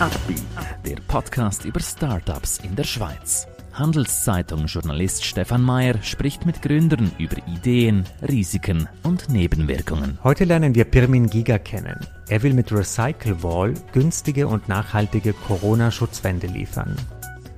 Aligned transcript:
Upbeat, 0.00 0.42
der 0.84 0.96
Podcast 1.06 1.64
über 1.64 1.78
Startups 1.78 2.58
in 2.58 2.74
der 2.74 2.82
Schweiz. 2.82 3.46
Handelszeitung-Journalist 3.74 5.24
Stefan 5.24 5.62
Mayer 5.62 6.02
spricht 6.02 6.44
mit 6.44 6.62
Gründern 6.62 7.12
über 7.16 7.36
Ideen, 7.46 8.02
Risiken 8.28 8.88
und 9.04 9.28
Nebenwirkungen. 9.28 10.18
Heute 10.24 10.42
lernen 10.44 10.74
wir 10.74 10.84
Pirmin 10.84 11.30
Giga 11.30 11.58
kennen. 11.58 12.00
Er 12.28 12.42
will 12.42 12.54
mit 12.54 12.72
Recyclewall 12.72 13.74
günstige 13.92 14.48
und 14.48 14.68
nachhaltige 14.68 15.32
Corona-Schutzwände 15.32 16.48
liefern. 16.48 16.96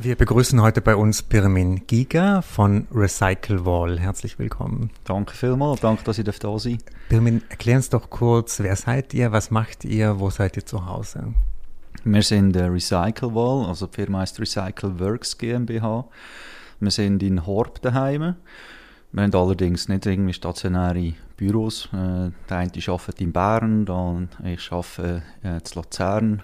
Wir 0.03 0.17
begrüßen 0.17 0.63
heute 0.63 0.81
bei 0.81 0.97
uns 0.97 1.23
Pirmin 1.23 1.87
Giga 1.87 2.41
von 2.41 2.87
Recyclewall. 2.91 4.01
Herzlich 4.01 4.39
willkommen. 4.39 4.89
Danke 5.05 5.35
vielmals, 5.37 5.83
danke, 5.83 6.05
dass 6.05 6.17
ich 6.17 6.25
da 6.25 6.59
sein. 6.59 6.79
Pirmin, 7.11 7.43
erklär 7.51 7.77
uns 7.77 7.91
doch 7.91 8.09
kurz, 8.09 8.61
wer 8.61 8.77
seid 8.77 9.13
ihr, 9.13 9.31
was 9.31 9.51
macht 9.51 9.85
ihr, 9.85 10.19
wo 10.19 10.31
seid 10.31 10.57
ihr 10.57 10.65
zu 10.65 10.87
Hause? 10.87 11.35
Wir 12.03 12.23
sind 12.23 12.57
Recyclewall, 12.57 13.67
also 13.67 13.89
die 13.89 13.97
Firma 13.97 14.21
heißt 14.21 14.41
Recycleworks 14.41 15.37
GmbH. 15.37 16.07
Wir 16.81 16.91
sind 16.91 17.23
in 17.23 17.45
Horb 17.45 17.83
daheim. 17.83 18.37
Wir 19.13 19.23
haben 19.23 19.35
allerdings 19.35 19.91
nicht 19.91 20.07
irgendwie 20.07 20.33
stationäre 20.33 21.13
Büros. 21.37 21.91
Äh, 21.93 22.31
der 22.49 22.57
eine 22.57 22.73
arbeitet 22.89 23.21
in 23.21 23.33
Bern, 23.33 23.85
dann 23.85 24.31
ich 24.45 24.73
arbeite 24.73 25.23
äh, 25.43 25.59
in 25.59 25.63
Luzern. 25.75 26.43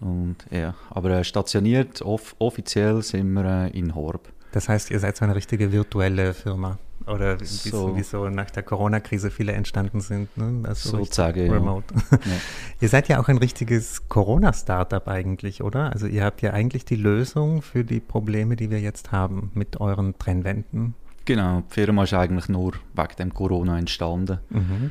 Und, 0.00 0.36
ja. 0.50 0.74
Aber 0.90 1.10
äh, 1.10 1.24
stationiert, 1.24 2.02
off 2.02 2.34
offiziell 2.38 3.02
sind 3.02 3.32
wir 3.32 3.44
äh, 3.44 3.78
in 3.78 3.94
Horb. 3.94 4.32
Das 4.52 4.68
heißt, 4.68 4.90
ihr 4.90 4.98
seid 4.98 5.16
so 5.16 5.24
eine 5.24 5.34
richtige 5.34 5.72
virtuelle 5.72 6.34
Firma? 6.34 6.78
Oder 7.06 7.40
wie 7.40 7.44
so, 7.44 7.96
wie 7.96 8.02
so 8.02 8.28
nach 8.28 8.50
der 8.50 8.62
Corona-Krise 8.62 9.30
viele 9.30 9.52
entstanden 9.52 10.00
sind. 10.00 10.36
Ne? 10.36 10.68
Also 10.68 10.98
Sozusagen, 10.98 11.50
remote. 11.50 11.94
Ja. 11.94 12.18
ja. 12.24 12.32
ihr 12.80 12.88
seid 12.88 13.08
ja 13.08 13.20
auch 13.20 13.28
ein 13.28 13.38
richtiges 13.38 14.08
Corona-Startup 14.08 15.06
eigentlich, 15.08 15.62
oder? 15.62 15.92
Also 15.92 16.06
ihr 16.06 16.24
habt 16.24 16.42
ja 16.42 16.52
eigentlich 16.52 16.84
die 16.84 16.96
Lösung 16.96 17.62
für 17.62 17.84
die 17.84 18.00
Probleme, 18.00 18.56
die 18.56 18.70
wir 18.70 18.80
jetzt 18.80 19.12
haben 19.12 19.50
mit 19.54 19.80
euren 19.80 20.18
Trennwänden. 20.18 20.94
Genau, 21.24 21.62
die 21.70 21.74
Firma 21.74 22.04
ist 22.04 22.12
eigentlich 22.12 22.48
nur 22.48 22.74
wegen 22.94 23.16
dem 23.18 23.34
Corona 23.34 23.78
entstanden. 23.78 24.38
Mhm. 24.50 24.90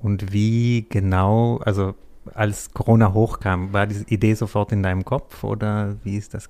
Und 0.00 0.32
wie 0.32 0.86
genau, 0.88 1.58
also 1.58 1.94
als 2.34 2.72
Corona 2.72 3.12
hochkam, 3.12 3.72
war 3.72 3.86
diese 3.86 4.04
Idee 4.08 4.34
sofort 4.34 4.72
in 4.72 4.82
deinem 4.82 5.04
Kopf 5.04 5.44
oder 5.44 5.96
wie 6.04 6.16
ist 6.16 6.34
das 6.34 6.48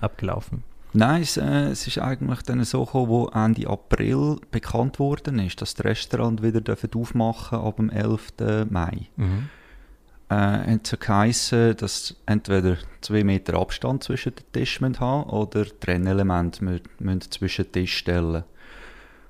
abgelaufen? 0.00 0.62
Nein, 0.92 1.22
es, 1.22 1.36
äh, 1.36 1.68
es 1.70 1.86
ist 1.86 1.98
eigentlich 1.98 2.42
dann 2.42 2.62
so 2.64 2.84
gekommen, 2.84 3.08
wo 3.08 3.26
Ende 3.28 3.68
April 3.68 4.38
bekannt 4.50 4.98
worden 4.98 5.38
ist, 5.40 5.60
dass 5.60 5.74
das 5.74 5.84
Restaurant 5.84 6.42
wieder 6.42 6.62
aufmachen 6.94 7.58
ab 7.58 7.76
dem 7.76 7.90
11. 7.90 8.32
Mai. 8.70 9.08
Mhm 9.16 9.48
äh, 10.28 10.34
hat 10.34 10.92
es 10.92 10.98
geheißen, 10.98 11.76
dass 11.76 12.16
entweder 12.26 12.76
zwei 13.00 13.24
Meter 13.24 13.54
Abstand 13.58 14.02
zwischen 14.02 14.34
den 14.34 14.44
Tischen 14.52 14.98
haben 15.00 15.30
oder 15.30 15.64
Trennelemente 15.80 16.64
müssen 16.64 17.20
zwischen 17.30 17.64
den 17.66 17.72
Tisch 17.72 17.96
stellen 17.98 18.44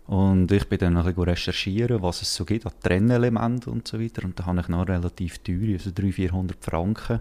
und 0.06 0.52
ich 0.52 0.68
bin 0.68 0.78
dann 0.78 0.96
ein 0.96 1.04
bisschen 1.04 1.22
recherchieren, 1.24 2.02
was 2.02 2.22
es 2.22 2.34
so 2.34 2.44
gibt 2.44 2.64
an 2.64 2.72
Trennelementen 2.80 3.72
und 3.72 3.88
so 3.88 4.00
weiter. 4.00 4.24
Und 4.24 4.38
da 4.38 4.46
habe 4.46 4.60
ich 4.60 4.68
noch 4.68 4.86
relativ 4.86 5.38
teuer, 5.38 5.74
also 5.74 5.90
300, 5.92 6.14
400 6.14 6.64
Franken, 6.64 7.20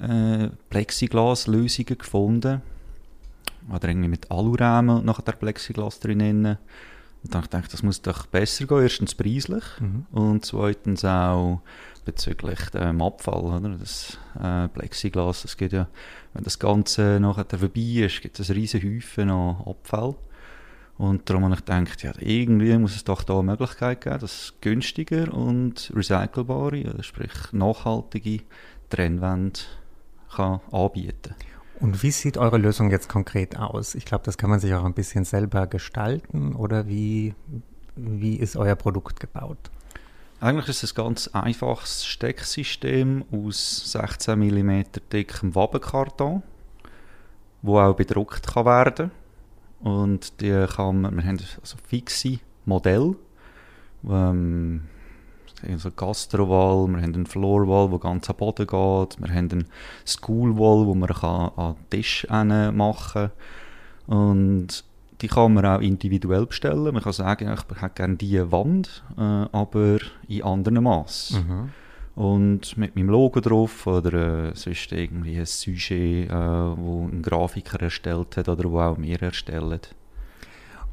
äh, 0.00 0.48
Plexiglas-Lösungen 0.68 1.98
gefunden. 1.98 2.62
Oder 3.72 3.88
irgendwie 3.88 4.08
mit 4.08 4.30
Alurahmen 4.30 4.96
und 4.96 5.04
nachher 5.04 5.22
der 5.22 5.32
Plexiglas 5.32 6.00
drinnen. 6.00 6.58
Und 7.22 7.34
dann 7.34 7.42
dachte 7.42 7.60
ich, 7.64 7.68
das 7.68 7.82
muss 7.82 8.02
doch 8.02 8.26
besser 8.26 8.66
gehen. 8.66 8.82
Erstens 8.82 9.14
preislich 9.14 9.64
mhm. 9.80 10.06
und 10.10 10.44
zweitens 10.44 11.04
auch 11.04 11.60
bezüglich 12.04 12.58
dem 12.70 13.00
Abfall. 13.00 13.42
Oder? 13.42 13.76
Das 13.78 14.18
äh, 14.40 14.68
Plexiglas, 14.68 15.42
das 15.42 15.56
geht 15.56 15.72
ja, 15.72 15.86
wenn 16.34 16.44
das 16.44 16.58
Ganze 16.58 17.18
nachher 17.20 17.46
vorbei 17.58 18.04
ist, 18.04 18.22
gibt 18.22 18.40
es 18.40 18.50
einen 18.50 18.58
riesen 18.58 18.82
Häufen 18.82 19.30
an 19.30 19.56
Abfall. 19.66 20.16
Und 20.98 21.28
darum 21.28 21.44
habe 21.44 21.54
ich 21.54 21.64
gedacht, 21.64 22.02
ja, 22.02 22.12
irgendwie 22.18 22.76
muss 22.78 22.96
es 22.96 23.04
doch 23.04 23.22
da 23.22 23.34
eine 23.34 23.42
Möglichkeit 23.42 24.00
geben, 24.00 24.18
dass 24.18 24.32
es 24.32 24.54
günstiger 24.62 25.32
und 25.32 25.92
recycelbare, 25.94 27.02
sprich 27.02 27.32
nachhaltige 27.52 28.42
Trennwände 28.88 29.60
kann 30.34 30.60
anbieten 30.72 31.34
Und 31.80 32.02
wie 32.02 32.10
sieht 32.10 32.38
eure 32.38 32.56
Lösung 32.56 32.90
jetzt 32.90 33.08
konkret 33.08 33.58
aus? 33.58 33.94
Ich 33.94 34.06
glaube, 34.06 34.24
das 34.24 34.38
kann 34.38 34.48
man 34.48 34.58
sich 34.58 34.72
auch 34.72 34.84
ein 34.84 34.94
bisschen 34.94 35.24
selber 35.24 35.66
gestalten 35.66 36.54
oder 36.54 36.88
wie, 36.88 37.34
wie 37.94 38.36
ist 38.36 38.56
euer 38.56 38.76
Produkt 38.76 39.20
gebaut? 39.20 39.70
Eigentlich 40.40 40.68
ist 40.68 40.82
es 40.82 40.92
ein 40.92 40.96
ganz 40.96 41.28
einfaches 41.28 42.06
Stecksystem 42.06 43.24
aus 43.30 43.92
16 43.92 44.38
mm 44.38 44.82
dickem 45.12 45.54
Wabenkarton, 45.54 46.42
wo 47.60 47.80
auch 47.80 47.94
bedruckt 47.94 48.46
kann 48.46 48.64
werden 48.64 49.10
und 49.80 50.40
die 50.40 50.66
kann 50.66 51.02
wir 51.02 51.24
haben 51.24 51.38
also 51.60 51.76
fixe 51.86 52.38
Modelle, 52.64 53.14
ähm, 54.08 54.82
also 55.66 55.90
Gastrowall, 55.90 56.88
wir 56.88 57.02
haben 57.02 57.14
einen 57.14 57.26
Floorwall, 57.26 57.88
der 57.88 57.98
ganz 57.98 58.28
am 58.28 58.36
Boden 58.36 58.66
geht, 58.66 59.20
wir 59.20 59.34
haben 59.34 59.50
einen 59.50 59.68
Schoolwall, 60.04 60.86
wo 60.86 60.94
man 60.94 61.08
kann 61.08 61.50
an 61.56 61.76
den 61.76 61.90
Tisch 61.90 62.26
machen 62.28 62.72
kann 63.12 63.30
und 64.06 64.84
die 65.20 65.28
kann 65.28 65.54
man 65.54 65.64
auch 65.64 65.80
individuell 65.80 66.46
bestellen. 66.46 66.92
Man 66.92 67.02
kann 67.02 67.12
sagen, 67.12 67.50
ich 67.52 67.80
hätte 67.80 67.94
gerne 67.94 68.16
diese 68.16 68.52
Wand, 68.52 69.02
äh, 69.16 69.20
aber 69.20 69.98
in 70.28 70.42
anderen 70.42 70.84
Maß. 70.84 71.42
Mhm. 71.46 71.70
Und 72.16 72.78
mit 72.78 72.96
meinem 72.96 73.10
Logo 73.10 73.40
drauf 73.40 73.86
oder 73.86 74.48
äh, 74.48 74.54
sonst 74.54 74.90
irgendwie 74.90 75.38
ein 75.38 75.44
Sujet, 75.44 76.30
äh, 76.30 76.32
wo 76.32 77.06
ein 77.06 77.20
Grafiker 77.20 77.80
erstellt 77.82 78.38
hat 78.38 78.48
oder 78.48 78.70
wo 78.70 78.80
auch 78.80 78.98
wir 78.98 79.20
erstellen. 79.22 79.80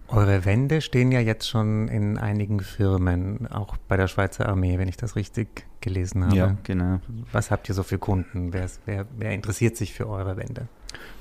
Eure 0.10 0.44
Wände 0.44 0.82
stehen 0.82 1.14
ja 1.14 1.22
jetzt 1.22 1.48
schon 1.48 1.88
in 1.88 2.18
einigen 2.18 2.60
Firmen, 2.60 3.48
auch 3.48 3.78
bei 3.88 3.96
der 3.96 4.08
Schweizer 4.10 4.50
Armee, 4.50 4.78
wenn 4.78 4.90
ich 4.90 4.98
das 4.98 5.16
richtig 5.16 5.66
gelesen 5.80 6.26
habe. 6.26 6.36
Ja, 6.36 6.58
genau. 6.62 7.00
Was 7.32 7.52
habt 7.52 7.70
ihr 7.70 7.74
so 7.74 7.84
für 7.84 7.98
Kunden? 7.98 8.52
Wer, 8.52 8.70
wer, 8.86 9.06
wer 9.18 9.32
interessiert 9.32 9.78
sich 9.78 9.94
für 9.94 10.10
eure 10.10 10.36
Wände? 10.36 10.68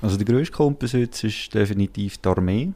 Also 0.01 0.17
der 0.17 0.25
grösste 0.25 0.53
Kundenbesitz 0.57 1.23
ist 1.23 1.53
definitiv 1.53 2.17
die 2.17 2.27
Armee. 2.27 2.73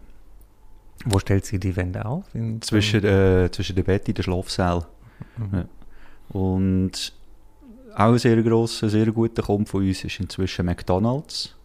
Wo 1.05 1.19
stellt 1.19 1.45
sie 1.45 1.59
die 1.59 1.75
Wände 1.75 2.05
auf? 2.05 2.23
In 2.33 2.61
zwischen, 2.61 3.03
äh, 3.03 3.49
zwischen 3.51 3.75
dem 3.75 3.83
Bett 3.83 4.07
und 4.07 4.17
der 4.17 4.23
Schlafsaal. 4.23 4.85
Mhm. 5.37 5.49
Ja. 5.51 5.66
Und 6.29 7.13
auch 7.95 8.11
ein 8.11 8.19
sehr 8.19 8.41
grosser, 8.43 8.89
sehr 8.89 9.11
guter 9.11 9.43
Kunde 9.43 9.69
von 9.69 9.88
uns 9.88 10.03
ist 10.03 10.19
inzwischen 10.19 10.65
McDonalds. 10.65 11.55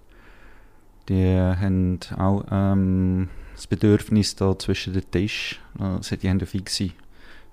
Die 1.08 1.36
haben 1.36 1.98
auch 2.16 2.44
ähm, 2.50 3.28
das 3.54 3.66
Bedürfnis 3.66 4.34
da 4.36 4.58
zwischen 4.58 4.92
den 4.92 5.10
Tisch. 5.10 5.60
Also 5.78 6.16
die 6.16 6.30
haben 6.30 6.40
fixe, 6.40 6.90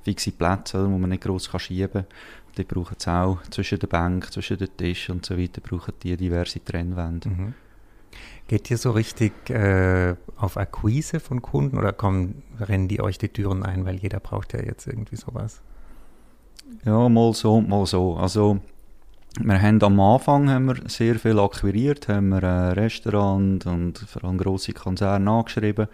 fixe 0.04 0.32
Plätze, 0.32 0.90
wo 0.90 0.98
man 0.98 1.10
nicht 1.10 1.24
gross 1.24 1.50
kann 1.50 1.60
schieben 1.60 1.92
kann. 1.92 2.06
Die 2.58 2.64
brauchen 2.64 2.96
es 2.98 3.08
auch 3.08 3.42
zwischen 3.50 3.80
der 3.80 3.88
Bank, 3.88 4.32
zwischen 4.32 4.58
den 4.58 4.76
Tisch 4.76 5.10
und 5.10 5.26
so 5.26 5.38
weiter, 5.38 5.62
brauchen 5.62 5.94
die 6.04 6.16
diverse 6.16 6.64
Trennwände. 6.64 7.30
Mhm. 7.30 7.54
Geht 8.48 8.72
ihr 8.72 8.78
so 8.78 8.92
richtig 8.92 9.50
äh, 9.50 10.16
auf 10.36 10.58
Akquise 10.58 11.20
von 11.20 11.42
Kunden 11.42 11.78
oder 11.78 11.94
kommen, 11.94 12.42
rennen 12.60 12.88
die 12.88 13.02
euch 13.02 13.18
die 13.18 13.30
Türen 13.30 13.64
ein, 13.64 13.86
weil 13.86 13.98
jeder 13.98 14.20
braucht 14.20 14.54
ja 14.54 14.62
jetzt 14.64 14.88
irgendwie 14.88 15.16
sowas? 15.16 15.62
Ja, 16.86 17.10
mal 17.10 17.34
so, 17.34 17.62
mal 17.62 17.86
so. 17.86 18.16
Also, 18.16 18.60
wir 19.40 19.62
haben 19.62 19.82
am 19.82 20.00
Anfang 20.00 20.50
haben 20.50 20.66
wir 20.66 20.90
sehr 20.90 21.16
viel 21.20 21.40
akquiriert, 21.40 22.08
haben 22.08 22.30
wir 22.30 22.44
ein 22.44 22.74
Restaurant 22.74 23.66
und 23.66 24.00
vor 24.00 24.24
allem 24.24 24.38
grosse 24.38 24.74
Konzerne 24.74 25.30
angeschrieben, 25.30 25.88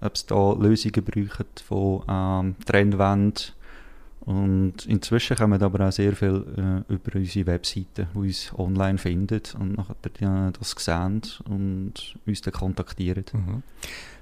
ob 0.00 0.14
es 0.14 0.26
da 0.26 0.52
Lösungen 0.52 1.04
brauchen 1.04 1.46
von 1.66 2.02
ähm, 2.08 2.56
Trendwänden 2.64 3.52
und 4.26 4.86
inzwischen 4.86 5.36
kommen 5.36 5.62
aber 5.62 5.86
auch 5.86 5.92
sehr 5.92 6.14
viel 6.16 6.44
äh, 6.56 6.92
über 6.92 7.14
unsere 7.14 7.46
Webseite, 7.46 8.08
die 8.12 8.18
uns 8.18 8.52
online 8.58 8.98
findet 8.98 9.54
und 9.54 9.76
nachher 9.76 10.50
das 10.58 10.74
sehen 10.76 11.22
und 11.48 12.16
uns 12.26 12.40
dann 12.40 12.52
kontaktieren. 12.52 13.24
Mhm. 13.32 13.62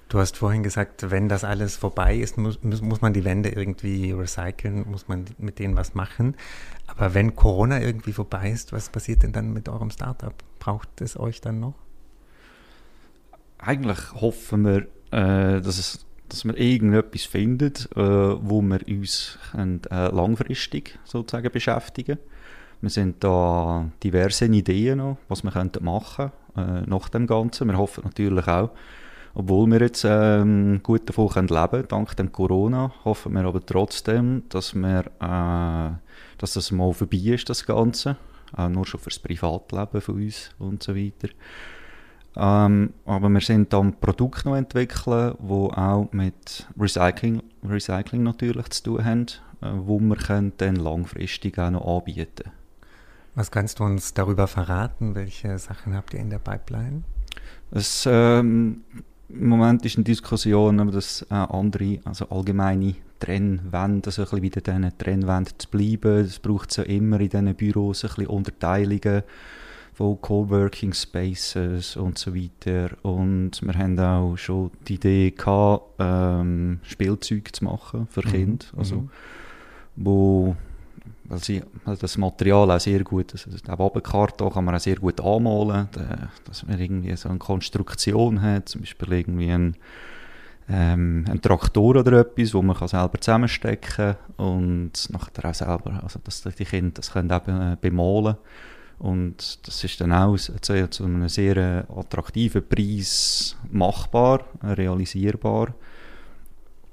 Du 0.09 0.19
hast 0.19 0.37
vorhin 0.37 0.62
gesagt, 0.62 1.11
wenn 1.11 1.29
das 1.29 1.45
alles 1.45 1.77
vorbei 1.77 2.17
ist, 2.17 2.37
muss, 2.39 2.62
muss 2.62 3.01
man 3.01 3.12
die 3.12 3.25
Wände 3.25 3.49
irgendwie 3.49 4.12
recyceln, 4.12 4.89
muss 4.89 5.09
man 5.09 5.25
mit 5.39 5.59
denen 5.59 5.77
was 5.77 5.95
machen. 5.95 6.37
Aber 6.87 7.15
wenn 7.15 7.35
Corona 7.35 7.81
irgendwie 7.81 8.12
vorbei 8.12 8.51
ist, 8.51 8.73
was 8.73 8.91
passiert 8.91 9.23
denn 9.23 9.33
dann 9.33 9.53
mit 9.53 9.69
eurem 9.69 9.91
Startup? 9.91 10.35
Braucht 10.59 11.01
es 11.01 11.19
euch 11.19 11.41
dann 11.41 11.61
noch? 11.61 11.75
Eigentlich 13.59 14.12
hoffen 14.12 14.65
wir, 14.65 14.87
äh, 15.11 15.61
dass 15.62 15.79
es 15.79 16.07
dass 16.29 16.45
wir 16.45 16.57
irgendetwas 16.57 17.25
finden, 17.25 17.73
äh, 17.95 18.00
wo 18.00 18.62
wir 18.62 18.81
uns 18.89 19.39
können, 19.53 19.83
äh, 19.91 20.09
langfristig 20.09 20.99
sozusagen 21.05 21.50
beschäftigen 21.53 22.19
Wir 22.81 22.91
sind 22.91 23.23
da 23.23 23.91
diverse 24.03 24.47
Ideen 24.47 24.99
noch, 24.99 25.19
was 25.29 25.45
wir 25.45 25.53
könnten 25.53 25.85
machen 25.85 26.33
äh, 26.57 26.83
nach 26.87 27.09
dem 27.09 27.27
Ganzen. 27.27 27.69
Wir 27.69 27.79
hoffen 27.79 28.05
natürlich 28.05 28.49
auch, 28.49 28.71
obwohl 29.35 29.67
wir 29.69 29.81
jetzt 29.81 30.05
ähm, 30.09 30.81
gut 30.83 31.09
davon 31.09 31.29
können 31.29 31.49
leben 31.49 31.89
dank 31.89 32.17
dem 32.17 32.31
Corona, 32.31 32.93
hoffen 33.05 33.33
wir 33.33 33.45
aber 33.45 33.65
trotzdem, 33.65 34.45
dass, 34.49 34.75
wir, 34.75 35.05
äh, 35.21 35.97
dass 36.39 36.53
das 36.55 36.71
mal 36.71 36.93
vorbei 36.93 37.19
ist, 37.19 37.51
das 37.51 37.67
Ganze. 37.67 38.17
Auch 38.57 38.69
nur 38.69 38.87
schon 38.87 39.01
fürs 39.01 39.19
Privatleben 39.19 40.01
von 40.01 40.15
uns 40.15 40.51
und 40.59 40.83
so 40.83 40.95
weiter. 40.95 41.29
Ähm, 42.37 42.93
aber 43.05 43.29
wir 43.29 43.41
sind 43.41 43.73
am 43.75 43.95
Produkt 43.95 44.45
noch 44.45 44.57
entwickeln, 44.57 45.35
wo 45.39 45.69
auch 45.71 46.09
mit 46.13 46.67
Recycling, 46.79 47.43
Recycling 47.65 48.23
natürlich 48.23 48.71
zu 48.71 48.83
tun 48.85 49.05
haben, 49.05 49.27
äh, 49.63 49.71
wo 49.75 49.99
wir 49.99 50.17
können 50.17 50.53
dann 50.57 50.77
langfristig 50.77 51.59
auch 51.59 51.71
noch 51.71 51.99
anbieten. 51.99 52.51
Was 53.35 53.51
kannst 53.51 53.81
du 53.81 53.85
uns 53.85 54.15
darüber 54.15 54.47
verraten? 54.47 55.17
Welche 55.17 55.59
Sachen 55.59 55.95
habt 55.95 56.15
ihr 56.15 56.21
in 56.21 56.31
der 56.31 56.39
Pipeline? 56.39 57.03
Es, 57.73 58.07
ähm, 58.09 58.85
Im 59.29 59.49
Moment 59.49 59.85
ist 59.85 59.97
eine 59.97 60.05
Diskussion, 60.05 60.91
dass 60.93 61.23
äh, 61.23 61.35
andere, 61.35 61.99
also 62.05 62.29
allgemeine 62.29 62.94
Trennwände, 63.19 64.06
also 64.06 64.23
ein 64.23 64.25
bisschen 64.25 64.43
wieder 64.43 64.61
diesen 64.61 64.99
Trennwänden 64.99 65.55
zu 65.59 65.69
bleiben. 65.69 66.21
Es 66.21 66.38
braucht 66.38 66.76
ja 66.76 66.85
immer 66.85 67.21
in 67.21 67.31
diesen 67.31 67.55
Büros 67.55 68.05
ein 68.05 68.09
bisschen 68.09 68.26
Unterteilungen 68.26 69.23
von 69.94 70.21
Coworking 70.21 70.93
Spaces 70.93 71.97
und 71.97 72.19
so 72.19 72.35
weiter. 72.35 72.91
Und 73.03 73.62
wir 73.62 73.75
haben 73.75 73.99
auch 73.99 74.37
schon 74.37 74.73
die 74.88 74.94
Idee 74.94 75.31
gehabt, 75.31 75.94
ähm, 76.00 76.81
Spielzeug 76.82 77.55
zu 77.55 77.65
machen 77.65 78.09
für 78.11 78.26
mhm. 78.26 78.31
Kinder. 78.31 78.67
Also, 78.76 78.97
mhm. 78.97 79.11
wo 79.97 80.56
weil, 81.25 81.39
sie, 81.43 81.62
weil 81.85 81.97
das 81.97 82.19
Material 82.19 82.71
auch 82.71 82.81
sehr 82.81 83.03
gut, 83.03 83.33
also 83.33 83.51
den 83.51 83.79
Wabenkarton 83.79 84.53
kann 84.53 84.65
man 84.65 84.75
auch 84.75 84.81
sehr 84.81 84.97
gut 84.97 85.21
anmalen, 85.21 85.89
dass 86.45 86.67
man 86.67 86.79
irgendwie 86.79 87.17
so 87.17 87.29
eine 87.29 87.39
Konstruktion 87.39 88.41
hat, 88.43 88.69
zum 88.69 88.83
Beispiel 88.83 89.12
irgendwie 89.12 89.51
ein, 89.51 89.77
ähm, 90.69 91.25
ein 91.29 91.41
Traktor 91.41 91.97
oder 91.97 92.21
etwas, 92.21 92.55
wo 92.55 92.62
man 92.62 92.77
kann 92.77 92.89
selber 92.89 93.21
zusammenstecken 93.21 94.17
und 94.37 94.93
nachher 95.11 95.51
auch 95.51 95.55
selber, 95.55 96.01
also 96.03 96.21
dass 96.25 96.43
die 96.43 96.65
Kinder 96.65 96.93
das 96.95 97.12
können 97.12 97.31
eben 97.31 97.73
äh, 97.73 97.77
bemalen 97.81 98.37
und 98.99 99.67
das 99.67 99.83
ist 99.85 100.00
dann 100.00 100.12
auch 100.12 100.37
zu, 100.37 100.91
zu 100.91 101.05
einem 101.05 101.29
sehr 101.29 101.57
äh, 101.57 101.83
attraktiven 101.95 102.67
Preis 102.67 103.57
machbar, 103.71 104.45
realisierbar. 104.62 105.75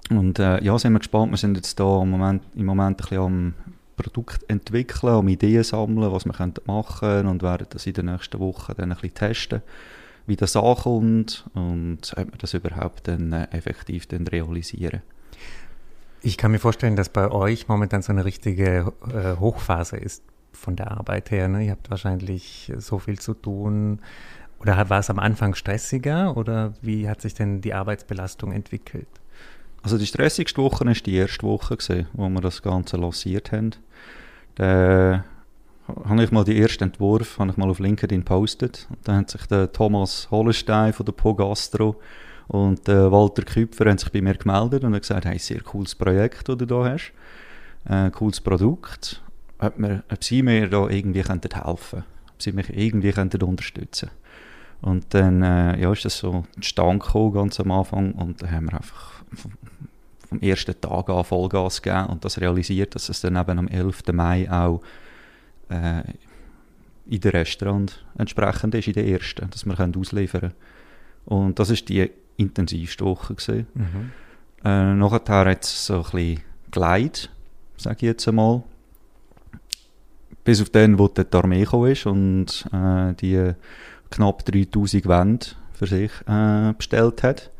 Und 0.09 0.39
äh, 0.39 0.61
ja, 0.63 0.77
sind 0.77 0.93
wir 0.93 0.99
gespannt. 0.99 1.31
Wir 1.31 1.37
sind 1.37 1.55
jetzt 1.55 1.79
da 1.79 2.01
im 2.01 2.09
Moment, 2.09 2.43
im 2.55 2.65
Moment 2.65 2.99
ein 2.99 3.07
bisschen 3.07 3.17
am 3.17 3.53
Produkt 4.01 4.49
entwickeln, 4.49 5.13
am 5.13 5.27
Ideen 5.27 5.63
sammeln, 5.63 6.11
was 6.11 6.25
wir 6.25 6.33
machen 6.65 6.99
können 6.99 7.27
und 7.27 7.43
werden 7.43 7.67
das 7.69 7.85
in 7.85 7.93
den 7.93 8.05
nächsten 8.05 8.39
Wochen 8.39 8.73
dann 8.77 8.91
ein 8.91 8.97
bisschen 8.97 9.13
testen, 9.13 9.61
wie 10.27 10.35
das 10.35 10.55
ankommt 10.55 11.45
und 11.53 12.13
ob 12.17 12.31
wir 12.31 12.37
das 12.37 12.53
überhaupt 12.53 13.07
dann 13.07 13.33
äh, 13.33 13.47
effektiv 13.51 14.07
dann 14.07 14.27
realisieren. 14.27 15.01
Ich 16.23 16.37
kann 16.37 16.51
mir 16.51 16.59
vorstellen, 16.59 16.95
dass 16.95 17.09
bei 17.09 17.31
euch 17.31 17.67
momentan 17.67 18.01
so 18.01 18.11
eine 18.11 18.25
richtige 18.25 18.93
äh, 19.11 19.39
Hochphase 19.39 19.97
ist 19.97 20.23
von 20.51 20.75
der 20.75 20.91
Arbeit 20.91 21.31
her. 21.31 21.47
Ne? 21.47 21.65
Ihr 21.65 21.71
habt 21.71 21.89
wahrscheinlich 21.89 22.71
so 22.77 22.99
viel 22.99 23.19
zu 23.19 23.33
tun. 23.33 23.99
Oder 24.59 24.89
war 24.89 24.99
es 24.99 25.09
am 25.09 25.17
Anfang 25.17 25.55
stressiger 25.55 26.37
oder 26.37 26.73
wie 26.83 27.09
hat 27.09 27.21
sich 27.21 27.33
denn 27.33 27.61
die 27.61 27.73
Arbeitsbelastung 27.73 28.51
entwickelt? 28.51 29.07
Also 29.81 29.97
die 29.97 30.05
stressigste 30.05 30.61
Woche 30.61 30.85
war 30.85 30.93
die 30.93 31.15
erste 31.15 31.43
Woche, 31.43 31.75
gewesen, 31.75 32.07
wo 32.13 32.29
wir 32.29 32.41
das 32.41 32.61
Ganze 32.61 32.97
lanciert 32.97 33.51
haben. 33.51 33.71
Da 34.55 35.23
habe 36.05 36.23
ich 36.23 36.31
mal 36.31 36.43
den 36.43 36.57
ersten 36.57 36.85
Entwurf 36.85 37.39
ich 37.39 37.57
mal 37.57 37.69
auf 37.69 37.79
LinkedIn 37.79 38.21
gepostet. 38.21 38.87
Da 39.03 39.15
hat 39.15 39.31
sich 39.31 39.45
der 39.47 39.71
Thomas 39.71 40.29
Hollenstein 40.31 40.93
von 40.93 41.05
der 41.05 41.13
Pogastro 41.13 41.99
und 42.47 42.87
der 42.87 43.11
Walter 43.11 43.43
Küpfer 43.43 43.89
haben 43.89 43.97
sich 43.97 44.11
bei 44.11 44.21
mir 44.21 44.35
gemeldet 44.35 44.83
und 44.83 44.93
haben 44.93 44.99
gesagt, 44.99 45.25
hey, 45.25 45.39
sehr 45.39 45.61
cooles 45.61 45.95
Projekt, 45.95 46.47
das 46.49 46.57
du 46.57 46.65
da 46.65 46.83
hast. 46.85 47.13
Ein 47.85 48.11
cooles 48.11 48.41
Produkt 48.41 49.21
ob, 49.61 49.77
wir, 49.77 50.03
ob 50.11 50.23
sie 50.23 50.41
mir 50.41 50.67
da 50.67 50.87
irgendwie 50.87 51.21
könnten 51.21 51.49
helfen 51.53 52.03
ob 52.33 52.41
sie 52.41 52.51
mich 52.51 52.69
irgendwie 52.75 53.11
könnten 53.11 53.41
unterstützen 53.43 54.09
Und 54.81 55.13
dann 55.13 55.43
äh, 55.43 55.79
ja, 55.79 55.91
ist 55.91 56.05
das 56.05 56.17
so 56.17 56.45
zustande 56.59 57.05
gekommen, 57.05 57.33
ganz 57.33 57.59
am 57.59 57.71
Anfang 57.71 58.13
und 58.13 58.41
dann 58.41 58.51
haben 58.51 58.65
wir 58.65 58.73
einfach 58.73 59.23
vom, 60.31 60.39
vom 60.39 60.39
ersten 60.39 60.79
Tag 60.79 61.09
an 61.09 61.23
Vollgas 61.23 61.81
gegeben 61.81 62.07
und 62.07 62.25
das 62.25 62.39
realisiert, 62.39 62.95
dass 62.95 63.09
es 63.09 63.21
dann 63.21 63.35
eben 63.35 63.59
am 63.59 63.67
11. 63.67 64.03
Mai 64.13 64.49
auch 64.51 64.81
äh, 65.69 66.03
in 67.05 67.19
der 67.19 67.33
Restaurant 67.33 68.05
entsprechend 68.17 68.75
ist, 68.75 68.87
in 68.87 68.93
der 68.93 69.07
ersten, 69.07 69.49
dass 69.49 69.65
wir 69.65 69.75
können 69.75 69.95
ausliefern 69.95 70.39
können. 70.41 70.53
Und 71.25 71.59
das 71.59 71.69
ist 71.69 71.89
die 71.89 72.09
intensivste 72.37 73.05
Woche. 73.05 73.35
Gewesen. 73.35 73.67
Mhm. 73.73 74.11
Äh, 74.63 74.93
nachher 74.93 75.45
hat 75.45 75.63
es 75.63 75.85
so 75.85 75.95
ein 75.95 76.01
bisschen 76.03 76.39
geleitet, 76.71 77.29
sage 77.77 77.97
ich 77.97 78.03
jetzt 78.03 78.27
einmal 78.27 78.63
bis 80.43 80.61
auf 80.61 80.69
den, 80.69 80.97
wo 80.97 81.07
die 81.07 81.25
Armee 81.31 81.61
gekommen 81.61 81.91
ist 81.91 82.05
und 82.05 82.65
äh, 82.73 83.13
die 83.13 83.53
knapp 84.09 84.43
3000 84.45 85.07
Wände 85.07 85.45
für 85.73 85.87
sich 85.87 86.11
äh, 86.27 86.73
bestellt 86.73 87.21
hat. 87.23 87.51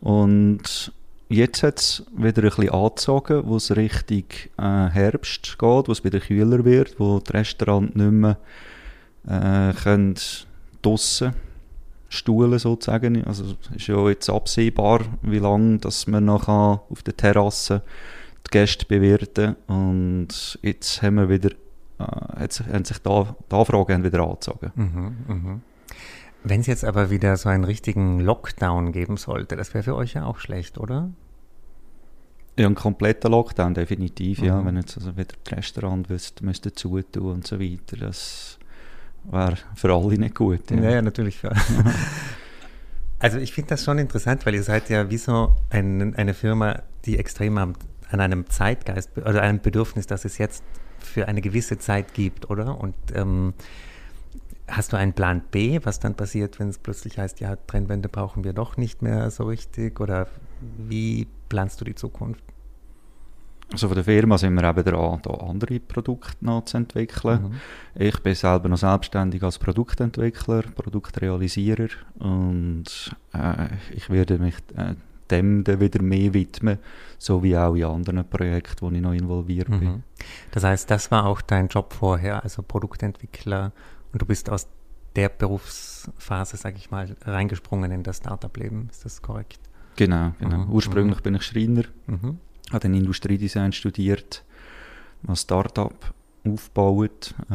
Und 0.00 0.92
jetzt 1.28 1.62
hat 1.62 1.78
es 1.78 2.04
wieder 2.16 2.42
ein 2.42 2.48
bisschen 2.48 2.70
angezogen, 2.70 3.42
wo 3.46 3.56
es 3.56 3.74
Richtung 3.76 4.24
äh, 4.58 4.88
Herbst 4.88 5.58
geht, 5.58 5.88
wo 5.88 5.92
es 5.92 6.04
wieder 6.04 6.20
kühler 6.20 6.64
wird, 6.64 6.98
wo 6.98 7.20
die 7.20 7.32
Restaurants 7.32 7.94
nicht 7.94 8.10
mehr 8.10 8.38
äh, 9.26 9.72
können 9.74 10.14
draussen 10.82 11.34
stuhlen 12.08 12.58
sozusagen. 12.58 13.24
Also 13.24 13.44
es 13.44 13.76
ist 13.76 13.86
ja 13.86 14.08
jetzt 14.08 14.30
absehbar, 14.30 15.00
wie 15.22 15.38
lange 15.38 15.78
dass 15.78 16.06
man 16.06 16.24
noch 16.24 16.48
auf 16.48 17.02
der 17.04 17.16
Terrasse 17.16 17.82
die 18.46 18.50
Gäste 18.50 18.86
bewirten 18.86 19.56
und 19.66 20.58
jetzt 20.62 21.02
haben 21.02 21.16
wir 21.16 21.28
wieder 21.28 21.50
äh, 21.98 22.48
sich, 22.48 22.66
haben 22.66 22.84
sich 22.84 22.98
die 22.98 23.54
Anfragen 23.54 24.04
wieder 24.04 24.20
angezogen. 24.20 24.72
Mhm, 24.74 25.16
mh. 25.26 25.60
Wenn 26.44 26.60
es 26.60 26.66
jetzt 26.66 26.84
aber 26.84 27.10
wieder 27.10 27.36
so 27.36 27.48
einen 27.48 27.64
richtigen 27.64 28.20
Lockdown 28.20 28.92
geben 28.92 29.16
sollte, 29.16 29.56
das 29.56 29.74
wäre 29.74 29.84
für 29.84 29.96
euch 29.96 30.14
ja 30.14 30.24
auch 30.24 30.38
schlecht, 30.38 30.78
oder? 30.78 31.10
Ja, 32.58 32.66
ein 32.66 32.74
kompletter 32.74 33.28
Lockdown, 33.28 33.74
definitiv, 33.74 34.40
mhm. 34.40 34.46
ja. 34.46 34.64
Wenn 34.64 34.76
jetzt 34.76 34.96
also 34.96 35.16
wieder 35.16 35.34
das 35.44 35.58
Restaurant 35.58 36.10
müsste, 36.10 36.44
müsste 36.44 36.72
zutun 36.72 37.32
und 37.32 37.46
so 37.46 37.60
weiter, 37.60 37.96
das 37.96 38.58
wäre 39.24 39.56
für 39.74 39.92
alle 39.92 40.18
nicht 40.18 40.34
gut. 40.34 40.70
Ja, 40.70 40.90
ja, 40.90 41.02
natürlich. 41.02 41.40
also 43.18 43.38
ich 43.38 43.52
finde 43.52 43.70
das 43.70 43.84
schon 43.84 43.98
interessant, 43.98 44.44
weil 44.46 44.54
ihr 44.54 44.62
seid 44.62 44.90
ja 44.90 45.08
wie 45.10 45.18
so 45.18 45.56
ein, 45.70 46.14
eine 46.16 46.34
Firma, 46.34 46.82
die 47.04 47.18
extrem 47.18 47.58
am, 47.58 47.74
an 48.10 48.20
einem 48.20 48.48
Zeitgeist, 48.48 49.16
oder 49.18 49.42
einem 49.42 49.60
Bedürfnis, 49.60 50.06
das 50.06 50.24
es 50.24 50.38
jetzt 50.38 50.64
für 50.98 51.28
eine 51.28 51.40
gewisse 51.40 51.78
Zeit 51.78 52.14
gibt, 52.14 52.50
oder? 52.50 52.80
Und 52.80 52.94
ähm, 53.14 53.54
hast 54.68 54.92
du 54.92 54.96
einen 54.96 55.12
Plan 55.12 55.42
B, 55.50 55.80
was 55.82 55.98
dann 55.98 56.14
passiert, 56.14 56.58
wenn 56.60 56.68
es 56.68 56.78
plötzlich 56.78 57.18
heißt, 57.18 57.40
ja, 57.40 57.56
Trennwände 57.56 58.08
brauchen 58.08 58.44
wir 58.44 58.52
doch 58.52 58.76
nicht 58.76 59.02
mehr 59.02 59.30
so 59.30 59.44
richtig? 59.44 60.00
Oder 60.00 60.28
wie 60.78 61.26
planst 61.48 61.80
du 61.80 61.84
die 61.84 61.94
Zukunft? 61.94 62.42
Also 63.70 63.88
von 63.88 63.96
der 63.96 64.04
Firma 64.04 64.38
sind 64.38 64.54
wir 64.54 64.66
eben 64.66 64.82
dran, 64.82 65.20
da 65.22 65.30
andere 65.30 65.78
Produkte 65.78 66.36
noch 66.40 66.64
zu 66.64 66.78
entwickeln. 66.78 67.42
Mhm. 67.42 68.02
Ich 68.02 68.18
bin 68.22 68.34
selber 68.34 68.68
noch 68.68 68.78
selbstständig 68.78 69.42
als 69.42 69.58
Produktentwickler, 69.58 70.62
Produktrealisierer 70.62 71.88
und 72.18 73.14
äh, 73.34 73.68
ich 73.94 74.08
werde 74.08 74.38
mich 74.38 74.56
äh, 74.74 74.94
dem 75.30 75.64
dann 75.64 75.80
wieder 75.80 76.02
mehr 76.02 76.32
widmen, 76.32 76.78
so 77.18 77.42
wie 77.42 77.56
auch 77.58 77.74
in 77.74 77.84
anderen 77.84 78.26
Projekten, 78.28 78.80
wo 78.80 78.90
ich 78.90 79.02
noch 79.02 79.12
involviert 79.12 79.68
bin. 79.68 79.84
Mhm. 79.84 80.02
Das 80.50 80.64
heißt, 80.64 80.90
das 80.90 81.10
war 81.10 81.26
auch 81.26 81.42
dein 81.42 81.68
Job 81.68 81.92
vorher, 81.92 82.42
also 82.42 82.62
Produktentwickler 82.62 83.72
und 84.12 84.22
du 84.22 84.26
bist 84.26 84.50
aus 84.50 84.68
der 85.16 85.28
Berufsphase, 85.28 86.56
sage 86.56 86.76
ich 86.76 86.90
mal, 86.90 87.16
reingesprungen 87.22 87.90
in 87.90 88.02
das 88.02 88.18
Startup-Leben. 88.18 88.88
Ist 88.90 89.04
das 89.04 89.22
korrekt? 89.22 89.60
Genau, 89.96 90.32
genau. 90.38 90.58
Mhm. 90.58 90.70
Ursprünglich 90.72 91.18
mhm. 91.18 91.22
bin 91.22 91.34
ich 91.34 91.42
Schreiner, 91.42 91.82
mhm. 92.06 92.38
habe 92.70 92.80
dann 92.80 92.94
Industriedesign 92.94 93.72
studiert, 93.72 94.44
ein 95.26 95.34
Startup 95.34 96.14
aufgebaut, 96.46 97.34
äh, 97.50 97.54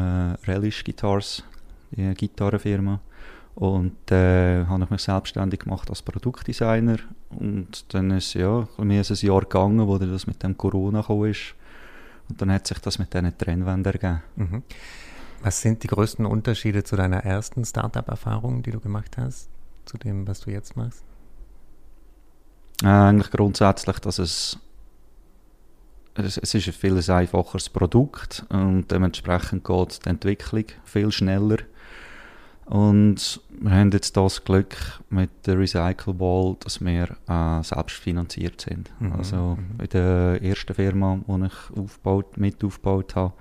Relish 0.50 0.84
Guitars, 0.84 1.44
die 1.92 2.14
Gitarrenfirma. 2.14 3.00
Und 3.56 4.12
äh, 4.12 4.66
habe 4.66 4.84
ich 4.84 4.90
mich 4.90 5.02
selbstständig 5.02 5.62
gemacht 5.62 5.90
als 5.90 6.02
Produktdesigner. 6.02 6.98
Und 7.30 7.94
dann 7.94 8.12
ist 8.12 8.34
ja 8.34 8.68
mir 8.78 9.02
ist 9.02 9.12
ein 9.12 9.28
Jahr 9.28 9.42
gegangen, 9.42 9.88
wo 9.88 9.98
das 9.98 10.28
mit 10.28 10.42
dem 10.42 10.58
Corona 10.58 11.02
gekommen 11.02 11.32
ist. 11.32 11.54
Und 12.30 12.42
dann 12.42 12.52
hat 12.52 12.66
sich 12.66 12.80
das 12.80 13.00
mit 13.00 13.14
diesen 13.14 13.38
Trennwänden 13.38 13.94
ergeben. 13.94 14.24
Mhm. 14.36 14.64
Was 15.44 15.62
sind 15.62 15.84
die 15.84 15.88
größten 15.88 16.26
Unterschiede 16.26 16.84
zu 16.84 16.96
deiner 16.96 17.26
ersten 17.26 17.66
Startup-Erfahrung, 17.66 18.64
die 18.64 18.72
du 18.72 18.80
gemacht 18.80 19.18
hast, 19.18 19.50
zu 19.86 19.98
dem, 19.98 20.26
was 20.26 20.40
du 20.40 20.52
jetzt 20.52 20.78
machst? 20.78 21.04
Äh, 22.82 22.88
eigentlich 22.88 23.30
grundsätzlich, 23.30 24.00
dass 24.00 24.20
es 24.20 24.58
es, 26.16 26.38
es 26.38 26.54
ist 26.54 26.68
ein 26.68 26.74
viel 26.74 27.12
einfacheres 27.12 27.70
Produkt 27.70 28.46
und 28.50 28.90
dementsprechend 28.92 29.64
geht 29.64 30.06
die 30.06 30.10
Entwicklung 30.10 30.66
viel 30.84 31.12
schneller. 31.12 31.58
Und 32.66 33.42
wir 33.60 33.72
haben 33.72 33.92
jetzt 33.92 34.16
das 34.16 34.44
Glück 34.44 34.76
mit 35.10 35.30
der 35.46 35.60
Recycle 35.60 36.18
Wall, 36.20 36.56
dass 36.62 36.80
wir 36.80 37.18
äh, 37.28 37.64
selbst 37.64 37.98
finanziert 37.98 38.62
sind. 38.62 38.90
Mhm. 39.00 39.12
Also 39.14 39.58
mhm. 39.58 39.82
in 39.82 39.90
der 39.90 40.42
ersten 40.42 40.74
Firma, 40.74 41.20
die 41.28 41.46
ich 41.46 41.78
aufgebaut, 41.78 42.38
mit 42.38 42.64
aufgebaut 42.64 43.16
habe, 43.16 43.34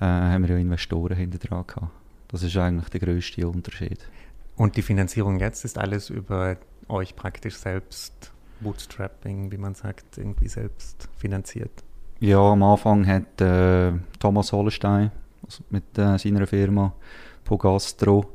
äh, 0.00 0.04
haben 0.04 0.46
wir 0.46 0.54
ja 0.54 0.60
Investoren 0.60 1.16
hinter 1.16 1.38
dran 1.38 1.66
gehabt. 1.66 1.92
Das 2.28 2.42
ist 2.42 2.56
eigentlich 2.56 2.88
der 2.88 3.00
größte 3.00 3.46
Unterschied. 3.46 3.98
Und 4.56 4.76
die 4.76 4.82
Finanzierung 4.82 5.38
jetzt 5.40 5.64
ist 5.64 5.78
alles 5.78 6.10
über 6.10 6.56
euch 6.88 7.16
praktisch 7.16 7.56
selbst 7.56 8.32
Bootstrapping, 8.60 9.50
wie 9.50 9.58
man 9.58 9.74
sagt, 9.74 10.18
irgendwie 10.18 10.48
selbst 10.48 11.08
finanziert? 11.16 11.84
Ja, 12.20 12.38
am 12.38 12.62
Anfang 12.62 13.06
hat 13.06 13.40
äh, 13.40 13.92
Thomas 14.18 14.52
Hollenstein 14.52 15.10
also 15.42 15.62
mit 15.70 15.98
äh, 15.98 16.16
seiner 16.18 16.46
Firma 16.46 16.94
Pogastro 17.44 18.32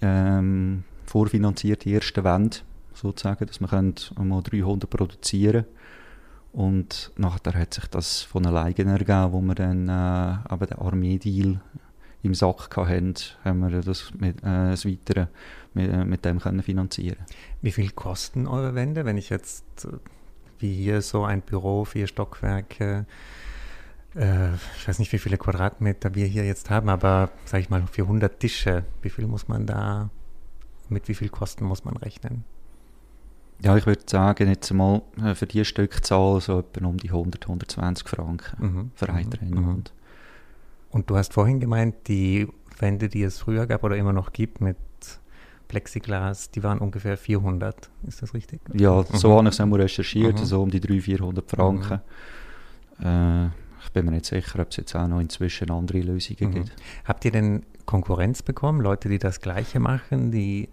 ähm, 0.00 0.84
vorfinanziert 1.06 1.84
die 1.84 1.92
erste 1.92 2.22
Wende, 2.22 2.58
sozusagen, 2.94 3.46
dass 3.46 3.60
wir 3.60 3.72
einmal 3.72 4.42
300 4.42 4.88
produzieren 4.88 5.64
und 6.56 7.12
nachher 7.18 7.52
hat 7.52 7.74
sich 7.74 7.86
das 7.88 8.22
von 8.22 8.46
alleine 8.46 8.74
ergeben, 8.78 9.32
wo 9.32 9.42
wir 9.42 9.54
dann 9.54 9.90
äh, 9.90 10.54
eben 10.54 10.66
den 10.66 10.78
Armee-Deal 10.78 11.60
im 12.22 12.34
Sack 12.34 12.74
hatten, 12.78 13.14
haben 13.44 13.60
wir 13.60 13.82
das 13.82 14.10
mit, 14.14 14.38
äh, 14.38 14.70
das 14.70 14.86
Weitere 14.86 15.26
mit, 15.74 15.92
äh, 15.92 16.06
mit 16.06 16.24
dem 16.24 16.40
können 16.40 16.62
finanzieren 16.62 17.18
Wie 17.60 17.72
viel 17.72 17.90
kosten 17.90 18.46
eure 18.46 18.74
Wände, 18.74 19.04
wenn 19.04 19.18
ich 19.18 19.28
jetzt 19.28 19.84
äh, 19.84 19.98
wie 20.58 20.72
hier 20.72 21.02
so 21.02 21.24
ein 21.24 21.42
Büro, 21.42 21.84
vier 21.84 22.06
Stockwerke, 22.06 23.04
äh, 24.14 24.54
ich 24.54 24.88
weiß 24.88 24.98
nicht, 24.98 25.12
wie 25.12 25.18
viele 25.18 25.36
Quadratmeter 25.36 26.14
wir 26.14 26.24
hier 26.24 26.46
jetzt 26.46 26.70
haben, 26.70 26.88
aber 26.88 27.28
sage 27.44 27.64
ich 27.64 27.68
mal 27.68 27.86
für 27.86 28.04
100 28.04 28.40
Tische, 28.40 28.84
wie 29.02 29.10
viel 29.10 29.26
muss 29.26 29.46
man 29.46 29.66
da, 29.66 30.08
mit 30.88 31.06
wie 31.08 31.14
viel 31.14 31.28
Kosten 31.28 31.66
muss 31.66 31.84
man 31.84 31.98
rechnen? 31.98 32.44
Ja, 33.62 33.76
ich 33.76 33.86
würde 33.86 34.02
sagen, 34.06 34.48
jetzt 34.48 34.72
mal 34.72 35.02
äh, 35.22 35.34
für 35.34 35.46
die 35.46 35.64
Stückzahl 35.64 36.40
so 36.40 36.60
etwa 36.60 36.86
um 36.86 36.98
die 36.98 37.08
100, 37.08 37.44
120 37.44 38.08
Franken 38.08 38.56
mhm. 38.58 38.90
für 38.94 39.08
eine 39.08 39.26
mhm. 39.40 39.84
Und 40.90 41.10
du 41.10 41.16
hast 41.16 41.32
vorhin 41.32 41.60
gemeint, 41.60 41.94
die 42.06 42.46
Wände, 42.78 43.08
die 43.08 43.22
es 43.22 43.38
früher 43.38 43.66
gab 43.66 43.84
oder 43.84 43.96
immer 43.96 44.12
noch 44.12 44.32
gibt 44.32 44.60
mit 44.60 44.76
Plexiglas, 45.68 46.50
die 46.50 46.62
waren 46.62 46.78
ungefähr 46.78 47.16
400. 47.16 47.90
Ist 48.06 48.22
das 48.22 48.34
richtig? 48.34 48.60
Ja, 48.74 49.04
so 49.12 49.28
mhm. 49.28 49.32
habe 49.38 49.48
ich 49.48 49.54
es 49.54 49.60
einmal 49.60 49.80
recherchiert, 49.80 50.38
mhm. 50.38 50.44
so 50.44 50.62
um 50.62 50.70
die 50.70 50.80
300, 50.80 51.04
400 51.04 51.50
Franken. 51.50 52.00
Mhm. 52.98 53.06
Äh, 53.06 53.46
ich 53.84 53.92
bin 53.92 54.04
mir 54.04 54.12
nicht 54.12 54.26
sicher, 54.26 54.60
ob 54.60 54.70
es 54.70 54.76
jetzt 54.76 54.94
auch 54.94 55.06
noch 55.08 55.20
inzwischen 55.20 55.70
andere 55.70 56.00
Lösungen 56.00 56.50
mhm. 56.50 56.54
gibt. 56.54 56.72
Habt 57.04 57.24
ihr 57.24 57.30
denn 57.30 57.64
Konkurrenz 57.84 58.42
bekommen? 58.42 58.80
Leute, 58.80 59.08
die 59.08 59.18
das 59.18 59.40
Gleiche 59.40 59.80
machen, 59.80 60.30
die 60.30 60.68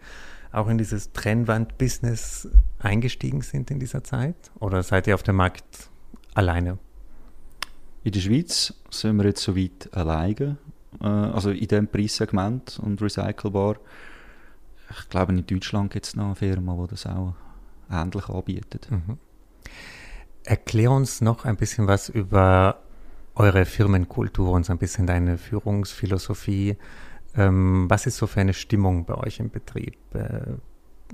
auch 0.53 0.67
in 0.69 0.77
dieses 0.77 1.11
Trennwand-Business 1.11 2.47
eingestiegen 2.79 3.41
sind 3.41 3.71
in 3.71 3.79
dieser 3.79 4.03
Zeit? 4.03 4.35
Oder 4.59 4.83
seid 4.83 5.07
ihr 5.07 5.15
auf 5.15 5.23
dem 5.23 5.35
Markt 5.35 5.89
alleine? 6.33 6.77
In 8.03 8.11
der 8.11 8.19
Schweiz 8.19 8.73
sind 8.89 9.17
wir 9.17 9.25
jetzt 9.25 9.41
soweit 9.41 9.89
alleine, 9.91 10.57
äh, 11.01 11.05
also 11.05 11.49
in 11.49 11.67
diesem 11.67 11.87
Preissegment 11.87 12.79
und 12.83 13.01
recycelbar. 13.01 13.77
Ich 14.89 15.09
glaube, 15.09 15.33
in 15.33 15.45
Deutschland 15.45 15.91
gibt 15.91 16.05
es 16.05 16.15
noch 16.15 16.25
eine 16.25 16.35
Firma, 16.35 16.77
die 16.81 16.91
das 16.91 17.05
auch 17.07 17.33
ähnlich 17.89 18.29
anbietet. 18.29 18.91
Mhm. 18.91 19.17
Erklär 20.43 20.91
uns 20.91 21.21
noch 21.21 21.45
ein 21.45 21.55
bisschen 21.55 21.87
was 21.87 22.09
über 22.09 22.79
eure 23.35 23.65
Firmenkultur 23.65 24.51
und 24.51 24.65
so 24.65 24.73
ein 24.73 24.77
bisschen 24.77 25.07
deine 25.07 25.37
Führungsphilosophie. 25.37 26.77
Ähm, 27.35 27.89
was 27.89 28.05
ist 28.05 28.17
so 28.17 28.27
für 28.27 28.41
eine 28.41 28.53
Stimmung 28.53 29.05
bei 29.05 29.15
euch 29.15 29.39
im 29.39 29.49
Betrieb? 29.49 29.97
Äh, 30.13 30.55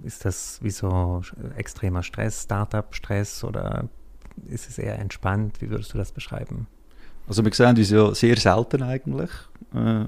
ist 0.03 0.25
das 0.25 0.59
wie 0.61 0.69
so 0.69 1.21
extremer 1.55 2.03
Stress, 2.03 2.43
Startup-Stress 2.43 3.43
oder 3.43 3.89
ist 4.47 4.69
es 4.69 4.77
eher 4.77 4.99
entspannt? 4.99 5.61
Wie 5.61 5.69
würdest 5.69 5.93
du 5.93 5.97
das 5.97 6.11
beschreiben? 6.11 6.67
Also 7.27 7.43
wir 7.43 7.53
sehen 7.53 7.77
uns 7.77 7.89
ja 7.89 8.13
sehr 8.15 8.37
selten 8.37 8.83
eigentlich. 8.83 9.29
Äh, 9.73 10.05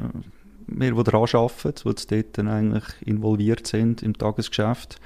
wir, 0.67 0.93
die 0.93 1.03
daran 1.03 1.27
arbeiten, 1.33 1.73
die 1.75 2.07
dort 2.07 2.37
dann 2.37 2.47
eigentlich 2.47 2.85
involviert 3.05 3.67
sind 3.67 4.03
im 4.03 4.17
Tagesgeschäft. 4.17 4.99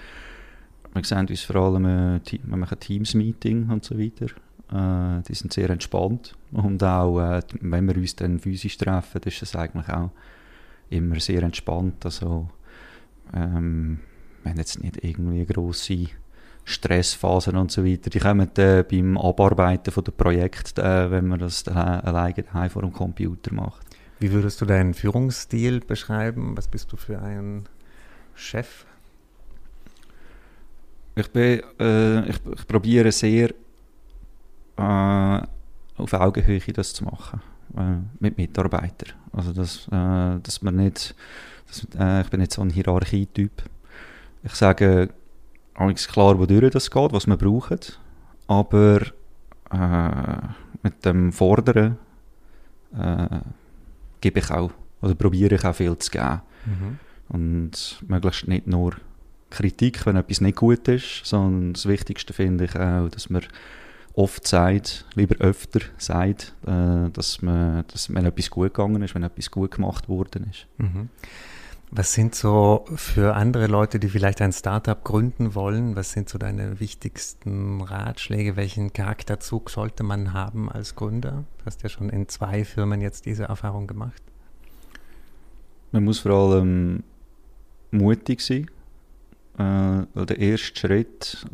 Wir 0.93 1.03
sehen 1.03 1.27
uns 1.27 1.41
vor 1.41 1.55
allem, 1.57 1.85
äh, 1.85 2.21
wir 2.43 2.57
machen 2.57 2.79
Teams-Meeting 2.79 3.69
und 3.69 3.83
so 3.83 3.97
weiter. 3.99 4.27
Äh, 4.71 5.21
die 5.23 5.35
sind 5.35 5.53
sehr 5.53 5.69
entspannt. 5.69 6.35
Und 6.51 6.83
auch, 6.83 7.19
äh, 7.19 7.41
wenn 7.59 7.87
wir 7.87 7.95
uns 7.97 8.15
dann 8.15 8.39
physisch 8.39 8.77
treffen, 8.77 9.21
ist 9.25 9.41
es 9.41 9.55
eigentlich 9.55 9.89
auch 9.89 10.11
immer 10.89 11.19
sehr 11.19 11.43
entspannt. 11.43 12.05
Also, 12.05 12.49
ähm, 13.33 13.99
wir 14.43 14.51
haben 14.51 14.57
jetzt 14.57 14.81
nicht 14.81 15.03
irgendwie 15.03 15.45
grosse 15.45 16.07
Stressphasen 16.63 17.55
und 17.57 17.71
so 17.71 17.85
weiter. 17.85 18.09
Die 18.09 18.19
kommen 18.19 18.49
äh, 18.57 18.83
beim 18.89 19.17
Abarbeiten 19.17 19.91
von 19.91 20.03
der 20.03 20.11
Projekte, 20.11 20.81
äh, 20.81 21.11
wenn 21.11 21.27
man 21.27 21.39
das 21.39 21.67
alleine 21.67 22.43
daheim 22.43 22.69
vor 22.69 22.81
dem 22.81 22.93
Computer 22.93 23.53
macht. 23.53 23.85
Wie 24.19 24.31
würdest 24.31 24.61
du 24.61 24.65
deinen 24.65 24.93
Führungsstil 24.93 25.81
beschreiben? 25.81 26.55
Was 26.57 26.67
bist 26.67 26.91
du 26.91 26.97
für 26.97 27.21
ein 27.21 27.67
Chef? 28.33 28.85
Ich, 31.15 31.31
bin, 31.31 31.61
äh, 31.79 32.29
ich, 32.29 32.37
ich 32.55 32.67
probiere 32.67 33.11
sehr 33.11 33.49
äh, 34.77 35.41
auf 35.97 36.13
Augenhöhe 36.13 36.59
das 36.73 36.93
zu 36.93 37.05
machen 37.05 37.41
äh, 37.77 37.97
mit 38.19 38.37
Mitarbeitern. 38.37 39.13
Also 39.33 39.53
dass, 39.53 39.87
äh, 39.87 40.39
dass 40.41 40.61
man 40.61 40.75
nicht, 40.75 41.15
dass, 41.67 41.87
äh, 41.99 42.21
ich 42.21 42.29
bin 42.29 42.39
nicht 42.39 42.53
so 42.53 42.61
ein 42.61 42.69
Hierarchietyp. 42.69 43.63
Ich 44.43 44.53
sage 44.53 45.09
alles 45.73 46.07
klar, 46.07 46.39
wodurch 46.39 46.71
das 46.71 46.89
geht, 46.89 47.13
was 47.13 47.27
wir 47.27 47.37
brauchen, 47.37 47.79
aber 48.47 49.01
äh, 49.71 50.47
mit 50.83 51.03
dem 51.05 51.31
Fordern 51.31 51.97
äh, 52.97 53.39
gebe 54.21 54.39
ich 54.39 54.51
auch, 54.51 54.71
oder 55.01 55.15
probiere 55.15 55.55
ich 55.55 55.65
auch 55.65 55.75
viel 55.75 55.97
zu 55.97 56.11
geben. 56.11 56.41
Mhm. 56.65 56.99
Und 57.27 58.03
möglichst 58.07 58.47
nicht 58.47 58.67
nur 58.67 58.95
Kritik, 59.49 60.05
wenn 60.05 60.15
etwas 60.15 60.41
nicht 60.41 60.57
gut 60.57 60.87
ist, 60.87 61.25
sondern 61.25 61.73
das 61.73 61.87
Wichtigste 61.87 62.33
finde 62.33 62.65
ich 62.65 62.75
auch, 62.75 63.09
dass 63.09 63.29
man 63.29 63.43
oft 64.15 64.47
sagt, 64.47 65.05
lieber 65.13 65.35
öfter 65.39 65.81
sagt, 65.97 66.55
äh, 66.65 67.09
dass, 67.11 67.41
man, 67.41 67.83
dass 67.91 68.13
wenn 68.13 68.25
etwas 68.25 68.49
gut 68.49 68.73
gegangen 68.73 69.01
ist, 69.01 69.13
wenn 69.15 69.23
etwas 69.23 69.51
gut 69.51 69.71
gemacht 69.71 70.07
worden 70.09 70.47
ist. 70.49 70.67
Mhm. 70.77 71.09
Was 71.91 72.13
sind 72.13 72.33
so 72.33 72.85
für 72.95 73.35
andere 73.35 73.67
Leute, 73.67 73.99
die 73.99 74.09
vielleicht 74.09 74.41
ein 74.41 74.51
Startup 74.51 75.01
gründen 75.03 75.53
wollen, 75.53 75.95
was 75.95 76.11
sind 76.11 76.29
so 76.29 76.37
deine 76.37 76.79
wichtigsten 76.79 77.81
Ratschläge? 77.81 78.55
Welchen 78.55 78.91
Charakterzug 78.91 79.69
sollte 79.69 80.03
man 80.03 80.33
haben 80.33 80.69
als 80.69 80.95
Gründer? 80.95 81.45
Du 81.59 81.65
hast 81.65 81.83
ja 81.83 81.89
schon 81.89 82.09
in 82.09 82.27
zwei 82.27 82.65
Firmen 82.65 83.01
jetzt 83.01 83.25
diese 83.25 83.43
Erfahrung 83.43 83.87
gemacht. 83.87 84.21
Man 85.91 86.03
muss 86.03 86.19
vor 86.19 86.31
allem 86.31 87.03
mutig 87.91 88.41
sein. 88.41 88.69
Äh, 89.57 90.25
der 90.25 90.39
erste 90.39 90.77
Schritt, 90.77 91.45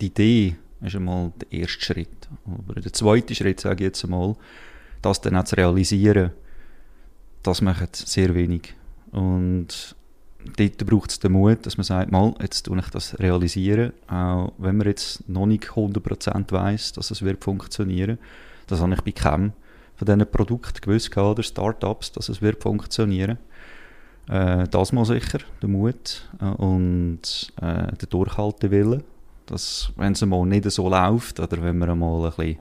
die 0.00 0.06
Idee 0.06 0.56
ist 0.82 0.96
einmal 0.96 1.32
der 1.40 1.60
erste 1.60 1.80
Schritt. 1.84 2.28
Aber 2.46 2.80
der 2.80 2.92
zweite 2.92 3.34
Schritt, 3.34 3.60
sage 3.60 3.84
ich 3.84 3.88
jetzt 3.88 4.04
einmal, 4.04 4.36
das 5.02 5.20
dann 5.20 5.36
auch 5.36 5.44
zu 5.44 5.56
realisieren, 5.56 6.30
das 7.42 7.62
macht 7.62 7.96
sehr 7.96 8.34
wenig. 8.34 8.74
Und 9.12 9.96
dort 10.56 10.86
braucht 10.86 11.10
es 11.10 11.18
den 11.18 11.32
Mut, 11.32 11.64
dass 11.66 11.76
man 11.76 11.84
sagt, 11.84 12.12
mal, 12.12 12.34
jetzt 12.40 12.64
tue 12.64 12.78
ich 12.78 12.88
das 12.88 13.18
realisieren, 13.18 13.92
auch 14.08 14.52
wenn 14.58 14.76
man 14.76 14.86
jetzt 14.86 15.28
noch 15.28 15.46
nicht 15.46 15.64
100% 15.64 16.52
weiss, 16.52 16.92
dass 16.92 17.10
es 17.10 17.22
wird 17.22 17.42
funktionieren. 17.42 18.18
Das 18.66 18.80
habe 18.80 18.94
ich 18.94 19.00
bei 19.02 19.12
keinem 19.12 19.52
von 19.96 20.06
diesen 20.06 20.30
Produkten 20.30 20.80
gewusst, 20.80 21.14
oder 21.16 21.42
Startups, 21.42 22.12
dass 22.12 22.30
es 22.30 22.40
wird 22.40 22.62
funktionieren. 22.62 23.38
Äh, 24.28 24.66
das 24.68 24.92
mal 24.92 25.04
sicher, 25.04 25.40
der 25.60 25.68
Mut 25.68 26.28
äh, 26.40 26.46
und 26.46 27.52
äh, 27.60 27.92
der 27.96 28.08
Durchhaltewille 28.08 29.02
dass, 29.50 29.92
wenn 29.96 30.12
es 30.12 30.24
mal 30.24 30.46
nicht 30.46 30.70
so 30.70 30.88
läuft 30.88 31.40
oder 31.40 31.62
wenn 31.62 31.78
man 31.78 31.98
mal 31.98 32.24
ein 32.24 32.30
bisschen 32.30 32.58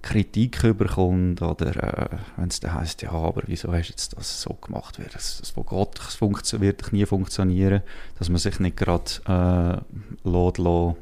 Kritik 0.00 0.62
überkommt 0.64 1.42
oder 1.42 1.66
äh, 1.76 2.16
wenn 2.36 2.48
es 2.48 2.60
dann 2.60 2.74
heisst, 2.74 3.02
ja, 3.02 3.10
aber 3.10 3.42
wieso 3.46 3.72
hast 3.72 3.88
du 3.88 3.92
jetzt 3.92 4.16
das 4.16 4.42
so 4.42 4.54
gemacht? 4.54 4.98
Das, 5.12 5.38
das, 5.38 5.52
Gott, 5.54 5.98
das 5.98 6.60
wird 6.60 6.92
nie 6.92 7.04
funktionieren, 7.04 7.82
dass 8.18 8.28
man 8.28 8.38
sich 8.38 8.60
nicht 8.60 8.76
gerade 8.76 9.10
äh, 9.26 10.28
lässt, 10.28 10.58
lässt, 10.58 10.96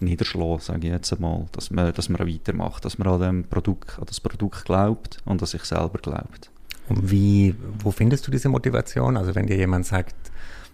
niederschlagen, 0.00 0.60
sage 0.60 0.86
ich 0.86 0.92
jetzt 0.92 1.12
einmal, 1.12 1.46
dass 1.52 1.70
man, 1.70 1.92
dass 1.92 2.08
man 2.08 2.26
weitermacht, 2.26 2.84
dass 2.84 2.98
man 2.98 3.08
an, 3.08 3.20
dem 3.20 3.44
Produkt, 3.44 3.98
an 3.98 4.06
das 4.06 4.20
Produkt 4.20 4.64
glaubt 4.64 5.18
und 5.24 5.40
an 5.40 5.46
sich 5.46 5.64
selber 5.64 5.98
glaubt. 5.98 6.50
Und 6.88 7.10
wie, 7.10 7.54
wo 7.82 7.90
findest 7.92 8.26
du 8.26 8.30
diese 8.30 8.48
Motivation? 8.48 9.16
Also 9.16 9.34
wenn 9.34 9.46
dir 9.46 9.56
jemand 9.56 9.86
sagt, 9.86 10.14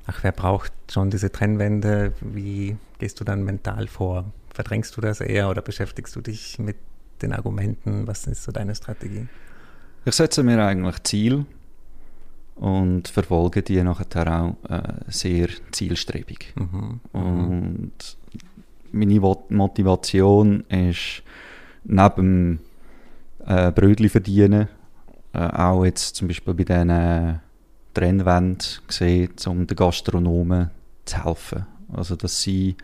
ach, 0.07 0.23
wer 0.23 0.33
braucht 0.33 0.73
schon 0.91 1.11
diese 1.11 1.31
Trennwände? 1.31 2.13
Wie 2.21 2.77
gehst 2.99 3.21
du 3.21 3.25
dann 3.25 3.45
mental 3.45 3.87
vor? 3.89 4.33
Verdrängst 4.51 4.97
du 4.97 5.01
das 5.01 5.21
eher 5.21 5.51
oder 5.51 5.63
beschäftigst 5.63 6.15
du 6.17 6.21
dich 6.21 6.59
mit 6.59 6.77
den 7.23 7.33
Argumenten? 7.33 8.07
Was 8.07 8.27
ist 8.27 8.45
so 8.45 8.53
deine 8.53 8.75
Strategie? 8.75 9.27
Ich 10.05 10.15
setze 10.15 10.43
mir 10.43 10.65
eigentlich 10.65 11.03
Ziel 11.03 11.47
und 12.55 13.09
verfolge 13.09 13.63
die 13.63 13.83
nachher 13.83 14.27
auch 14.41 14.71
äh, 14.71 14.83
sehr 15.09 15.49
zielstrebig. 15.73 16.55
Mhm. 16.55 17.01
mhm. 17.13 17.21
Und 17.23 18.17
meine 18.93 19.21
Motivation 19.21 20.61
ist 20.69 21.23
neben 21.85 22.61
äh, 23.45 23.71
Brötchen 23.73 24.09
verdienen, 24.09 24.69
äh, 25.33 25.39
auch 25.39 25.85
jetzt 25.85 26.17
zum 26.17 26.29
Beispiel 26.29 26.55
bei 26.55 26.65
diesen 26.65 27.41
Trennwänden 28.01 28.59
gesehen, 28.87 29.31
um 29.47 29.67
den 29.67 29.77
Gastronomen 29.77 30.71
zu 31.05 31.25
helfen. 31.25 31.67
Also 31.93 32.17
dass 32.17 32.43
sie 32.43 32.77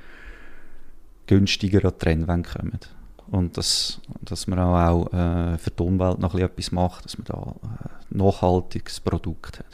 günstiger 1.26 1.84
an 1.84 1.92
die 1.92 2.04
Trennwände 2.04 2.48
kommen. 2.48 2.80
Und 3.30 3.56
dass, 3.56 4.00
dass 4.20 4.46
man 4.46 4.58
auch, 4.58 5.06
äh, 5.12 5.56
für 5.58 5.70
die 5.70 5.82
Umwelt 5.82 6.18
noch 6.18 6.34
etwas 6.34 6.72
macht, 6.72 7.04
dass 7.04 7.16
man 7.16 7.24
da 7.24 7.54
ein 7.62 8.16
äh, 8.16 8.18
nachhaltiges 8.18 9.00
Produkt 9.00 9.58
hat. 9.58 9.66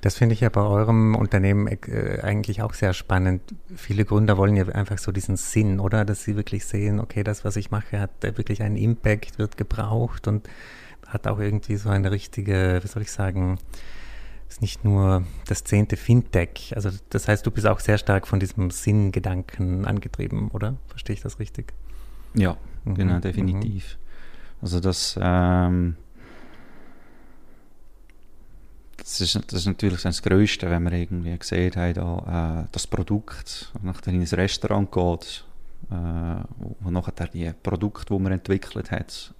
Das 0.00 0.16
finde 0.16 0.34
ich 0.34 0.40
ja 0.40 0.48
bei 0.48 0.62
eurem 0.62 1.14
Unternehmen 1.14 1.66
äh, 1.66 2.20
eigentlich 2.22 2.62
auch 2.62 2.72
sehr 2.72 2.94
spannend. 2.94 3.42
Viele 3.74 4.04
Gründer 4.04 4.38
wollen 4.38 4.56
ja 4.56 4.66
einfach 4.68 4.98
so 4.98 5.12
diesen 5.12 5.36
Sinn, 5.36 5.80
oder? 5.80 6.04
Dass 6.04 6.24
sie 6.24 6.36
wirklich 6.36 6.64
sehen, 6.64 7.00
okay, 7.00 7.22
das, 7.22 7.44
was 7.44 7.56
ich 7.56 7.70
mache, 7.70 8.00
hat 8.00 8.22
wirklich 8.22 8.62
einen 8.62 8.76
Impact, 8.76 9.38
wird 9.38 9.56
gebraucht 9.56 10.28
und 10.28 10.48
hat 11.06 11.26
auch 11.26 11.40
irgendwie 11.40 11.76
so 11.76 11.90
eine 11.90 12.10
richtige, 12.10 12.80
wie 12.82 12.88
soll 12.88 13.02
ich 13.02 13.12
sagen, 13.12 13.58
ist 14.50 14.62
nicht 14.62 14.84
nur 14.84 15.24
das 15.46 15.64
zehnte 15.64 15.96
Fintech. 15.96 16.72
Also 16.74 16.90
das 17.10 17.28
heißt, 17.28 17.46
du 17.46 17.50
bist 17.50 17.66
auch 17.66 17.80
sehr 17.80 17.98
stark 17.98 18.26
von 18.26 18.40
diesem 18.40 18.70
Sinngedanken 18.70 19.84
angetrieben, 19.86 20.50
oder? 20.50 20.76
Verstehe 20.88 21.14
ich 21.14 21.22
das 21.22 21.38
richtig? 21.38 21.72
Ja, 22.34 22.56
mhm. 22.84 22.94
genau, 22.94 23.20
definitiv. 23.20 23.96
Mhm. 23.96 24.58
Also 24.62 24.80
das, 24.80 25.18
ähm, 25.22 25.96
das, 28.96 29.20
ist, 29.20 29.36
das 29.36 29.60
ist 29.60 29.66
natürlich 29.66 30.02
das 30.02 30.20
Größte, 30.20 30.68
wenn 30.68 30.82
man 30.82 30.92
irgendwie 30.92 31.38
gesehen 31.38 31.74
hat, 31.76 31.96
da, 31.96 32.64
äh, 32.64 32.68
das 32.72 32.86
Produkt, 32.86 33.72
nachdem 33.82 34.16
in 34.16 34.22
ein 34.22 34.26
Restaurant 34.26 34.90
geht, 34.90 35.44
äh, 35.90 35.94
wo 36.80 36.90
nachher 36.90 37.28
die 37.28 37.52
Produkte, 37.62 38.12
die 38.12 38.20
man 38.20 38.32
entwickelt 38.32 38.90
hat, 38.90 39.32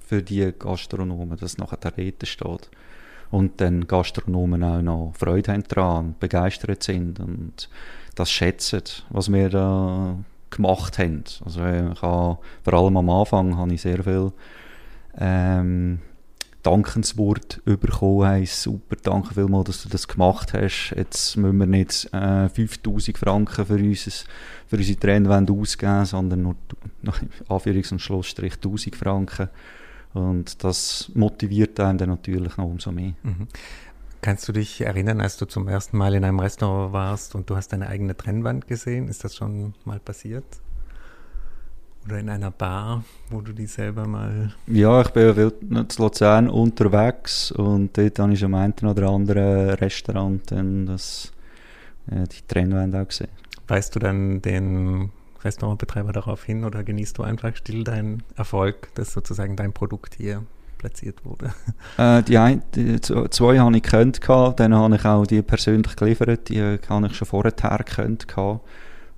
für 0.00 0.22
die 0.22 0.52
Gastronomen, 0.58 1.38
dass 1.38 1.58
nachher 1.58 1.76
dort 1.76 2.26
steht 2.26 2.70
und 3.30 3.60
dann 3.60 3.86
Gastronomen 3.86 4.62
auch 4.62 4.82
noch 4.82 5.12
Freude 5.16 5.52
haben 5.52 5.64
daran 5.68 6.06
und 6.06 6.20
begeistert 6.20 6.82
sind 6.82 7.20
und 7.20 7.68
das 8.14 8.30
schätzen, 8.30 8.82
was 9.10 9.32
wir 9.32 9.48
da 9.48 10.16
gemacht 10.50 10.98
haben. 10.98 11.24
Also 11.44 11.60
ich 11.60 12.02
habe, 12.02 12.38
vor 12.64 12.72
allem 12.72 12.96
am 12.96 13.10
Anfang 13.10 13.56
habe 13.56 13.74
ich 13.74 13.82
sehr 13.82 14.02
viel 14.02 14.32
ähm, 15.18 16.00
Dankenswort 16.62 17.62
bekommen. 17.64 18.28
Hey, 18.28 18.46
super, 18.46 18.96
danke 19.02 19.34
vielmals, 19.34 19.66
dass 19.66 19.82
du 19.84 19.88
das 19.88 20.08
gemacht 20.08 20.52
hast. 20.52 20.92
Jetzt 20.96 21.36
müssen 21.36 21.58
wir 21.58 21.66
nicht 21.66 22.12
äh, 22.12 22.48
5000 22.48 23.16
Franken 23.16 23.66
für, 23.66 23.74
unser, 23.74 24.10
für 24.66 24.76
unsere 24.76 24.98
Trennwände 24.98 25.52
ausgeben, 25.52 26.04
sondern 26.04 26.42
nur, 26.42 26.56
Anführungs- 27.48 27.92
und 27.92 28.00
Schlussstrich, 28.00 28.54
1000 28.54 28.96
Franken. 28.96 29.48
Und 30.14 30.64
das 30.64 31.10
motiviert 31.14 31.78
einen 31.80 31.98
dann 31.98 32.08
natürlich 32.08 32.56
noch 32.56 32.64
umso 32.64 32.92
mehr. 32.92 33.12
Mhm. 33.22 33.48
Kannst 34.20 34.48
du 34.48 34.52
dich 34.52 34.80
erinnern, 34.80 35.20
als 35.20 35.36
du 35.36 35.46
zum 35.46 35.68
ersten 35.68 35.96
Mal 35.96 36.14
in 36.14 36.24
einem 36.24 36.40
Restaurant 36.40 36.92
warst 36.92 37.34
und 37.34 37.48
du 37.48 37.56
hast 37.56 37.72
deine 37.72 37.88
eigene 37.88 38.16
Trennwand 38.16 38.66
gesehen? 38.66 39.08
Ist 39.08 39.22
das 39.22 39.36
schon 39.36 39.74
mal 39.84 40.00
passiert? 40.00 40.44
Oder 42.04 42.18
in 42.18 42.28
einer 42.28 42.50
Bar, 42.50 43.04
wo 43.30 43.40
du 43.42 43.52
die 43.52 43.66
selber 43.66 44.08
mal... 44.08 44.54
Ja, 44.66 45.02
ich 45.02 45.10
bin 45.10 45.36
ja 45.36 45.50
in 45.60 45.86
Luzern 45.98 46.48
unterwegs 46.48 47.52
und 47.52 47.96
dort 47.96 48.18
habe 48.18 48.32
ich 48.32 48.44
am 48.44 48.54
einen 48.54 48.74
oder 48.82 49.08
anderen 49.08 49.70
Restaurant 49.74 50.50
dann 50.50 50.86
das, 50.86 51.32
äh, 52.10 52.24
die 52.24 52.46
Trennwand 52.48 52.96
auch 52.96 53.06
gesehen. 53.06 53.28
Weißt 53.68 53.94
du 53.94 54.00
dann 54.00 54.42
den 54.42 55.10
Restaurantbetreiber 55.44 56.12
darauf 56.12 56.44
hin 56.44 56.64
oder 56.64 56.84
genießt 56.84 57.18
du 57.18 57.22
einfach 57.22 57.54
still 57.56 57.84
deinen 57.84 58.22
Erfolg, 58.36 58.94
dass 58.94 59.12
sozusagen 59.12 59.56
dein 59.56 59.72
Produkt 59.72 60.14
hier 60.16 60.42
platziert 60.78 61.24
wurde? 61.24 61.52
Äh, 61.96 62.22
die, 62.22 62.38
ein, 62.38 62.62
die 62.74 63.00
zwei 63.00 63.58
habe 63.58 63.76
ich 63.76 63.82
gekannt, 63.82 64.20
dann 64.26 64.74
habe 64.74 64.94
ich 64.94 65.04
auch 65.04 65.26
die 65.26 65.42
persönlich 65.42 65.96
geliefert, 65.96 66.48
die 66.48 66.62
habe 66.62 67.06
ich 67.06 67.16
schon 67.16 67.26
vorher 67.26 67.52
gekannt, 67.52 68.26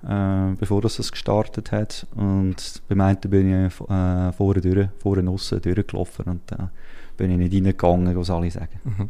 äh, 0.03 0.55
bevor 0.59 0.81
das 0.81 1.11
gestartet 1.11 1.71
hat. 1.71 2.07
Und 2.15 2.81
beim 2.87 3.01
einen 3.01 3.19
bin 3.19 3.67
ich 3.67 3.81
äh, 3.81 4.31
vorne 4.31 4.61
durch, 4.61 4.87
vorne 4.99 5.29
aussen 5.29 5.61
durchgelaufen 5.61 6.25
und 6.25 6.41
da 6.47 6.55
äh, 6.55 6.67
bin 7.17 7.31
ich 7.31 7.37
nicht 7.37 7.53
reingegangen, 7.53 8.15
was 8.17 8.29
alle 8.29 8.49
sagen. 8.49 8.79
Mhm. 8.83 9.09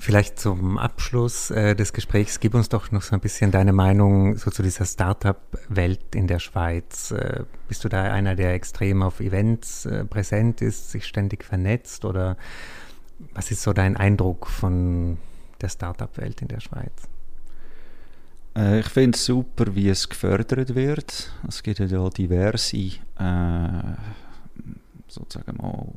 Vielleicht 0.00 0.38
zum 0.38 0.78
Abschluss 0.78 1.50
äh, 1.50 1.76
des 1.76 1.92
Gesprächs, 1.92 2.40
gib 2.40 2.54
uns 2.54 2.70
doch 2.70 2.90
noch 2.90 3.02
so 3.02 3.14
ein 3.14 3.20
bisschen 3.20 3.50
deine 3.50 3.74
Meinung 3.74 4.34
so 4.38 4.50
zu 4.50 4.62
dieser 4.62 4.86
Startup-Welt 4.86 6.14
in 6.14 6.26
der 6.26 6.38
Schweiz. 6.38 7.10
Äh, 7.10 7.44
bist 7.68 7.84
du 7.84 7.90
da 7.90 8.04
einer, 8.04 8.34
der 8.34 8.54
extrem 8.54 9.02
auf 9.02 9.20
Events 9.20 9.84
äh, 9.84 10.06
präsent 10.06 10.62
ist, 10.62 10.90
sich 10.90 11.04
ständig 11.04 11.44
vernetzt 11.44 12.06
oder 12.06 12.38
was 13.34 13.50
ist 13.50 13.62
so 13.62 13.74
dein 13.74 13.94
Eindruck 13.98 14.46
von 14.46 15.18
der 15.60 15.68
Startup-Welt 15.68 16.40
in 16.40 16.48
der 16.48 16.60
Schweiz? 16.60 17.06
Äh, 18.56 18.80
ich 18.80 18.88
finde 18.88 19.16
es 19.16 19.26
super, 19.26 19.74
wie 19.74 19.90
es 19.90 20.08
gefördert 20.08 20.74
wird. 20.74 21.30
Es 21.46 21.62
gibt 21.62 21.78
ja 21.78 22.08
diverse, 22.08 22.76
äh, 22.76 23.82
sozusagen 25.08 25.58
mal, 25.58 25.88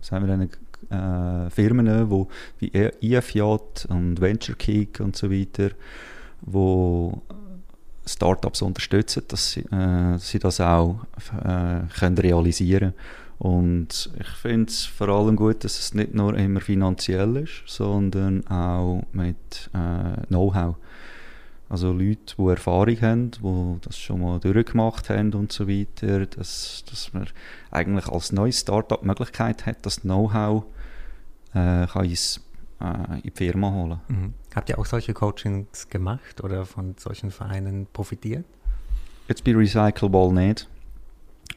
sagen 0.00 0.26
wir 0.26 0.48
äh, 0.90 1.50
Firmen, 1.50 2.10
wo, 2.10 2.28
wie 2.58 2.70
IFJ 3.00 3.40
und 3.88 4.20
Venture 4.20 4.56
Kick 4.56 5.00
und 5.00 5.16
so 5.16 5.30
weiter, 5.30 5.70
wo 6.40 7.22
Startups 8.06 8.62
unterstützen, 8.62 9.22
dass 9.28 9.52
sie, 9.52 9.60
äh, 9.60 10.18
sie 10.18 10.38
das 10.38 10.60
auch 10.60 11.00
äh, 11.44 11.80
können 11.98 12.18
realisieren 12.18 12.94
Und 13.38 14.10
ich 14.18 14.28
finde 14.28 14.70
es 14.70 14.84
vor 14.84 15.08
allem 15.08 15.36
gut, 15.36 15.64
dass 15.64 15.78
es 15.78 15.94
nicht 15.94 16.14
nur 16.14 16.36
immer 16.36 16.60
finanziell 16.60 17.36
ist, 17.36 17.62
sondern 17.66 18.46
auch 18.48 19.02
mit 19.12 19.70
äh, 19.74 20.26
Know-how. 20.26 20.76
Also 21.72 21.90
Leute, 21.90 22.36
die 22.36 22.48
Erfahrung 22.48 23.00
haben, 23.00 23.30
die 23.30 23.80
das 23.80 23.96
schon 23.96 24.20
mal 24.20 24.38
durchgemacht 24.38 25.08
haben 25.08 25.32
und 25.32 25.52
so 25.52 25.66
weiter, 25.66 26.26
dass, 26.26 26.84
dass 26.90 27.14
man 27.14 27.26
eigentlich 27.70 28.08
als 28.08 28.30
neues 28.30 28.60
Startup 28.60 29.00
die 29.00 29.06
Möglichkeit 29.06 29.64
hat, 29.64 29.78
das 29.80 30.02
Know-how 30.02 30.64
äh, 31.54 31.86
kann 31.86 32.04
ins, 32.04 32.42
äh, 32.78 33.14
in 33.14 33.22
die 33.22 33.30
Firma 33.30 33.72
holen. 33.72 34.00
Mhm. 34.06 34.34
Habt 34.54 34.68
ihr 34.68 34.78
auch 34.78 34.84
solche 34.84 35.14
Coachings 35.14 35.88
gemacht 35.88 36.44
oder 36.44 36.66
von 36.66 36.94
solchen 36.98 37.30
Vereinen 37.30 37.86
profitiert? 37.90 38.44
Jetzt 39.28 39.42
bei 39.42 39.56
Recycleball 39.56 40.30
nicht. 40.30 40.68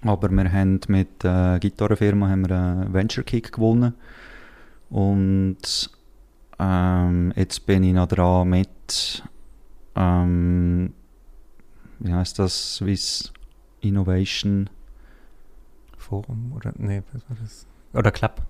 Aber 0.02 0.30
wir 0.32 0.50
haben 0.50 0.80
mit 0.88 1.24
der 1.24 1.56
äh, 1.56 1.60
Gitarrenfirma 1.60 2.30
haben 2.30 2.48
wir 2.48 2.58
einen 2.58 2.94
Venture 2.94 3.26
Kick 3.26 3.52
gewonnen. 3.52 3.94
Und 4.90 5.90
ähm, 6.58 7.34
jetzt 7.36 7.66
bin 7.66 7.84
ich 7.84 7.94
noch 7.94 8.08
dran 8.08 8.48
mit 8.48 9.22
ähm, 9.96 10.94
wie 12.00 12.14
heißt 12.14 12.40
das? 12.40 12.76
Swiss 12.76 13.32
Innovation 13.82 14.70
Forum 15.98 16.54
oder 16.56 16.74
nee, 16.78 17.02
was 17.14 17.30
war 17.30 17.38
das? 17.42 17.66
Oder 17.94 18.12
Club. 18.12 18.42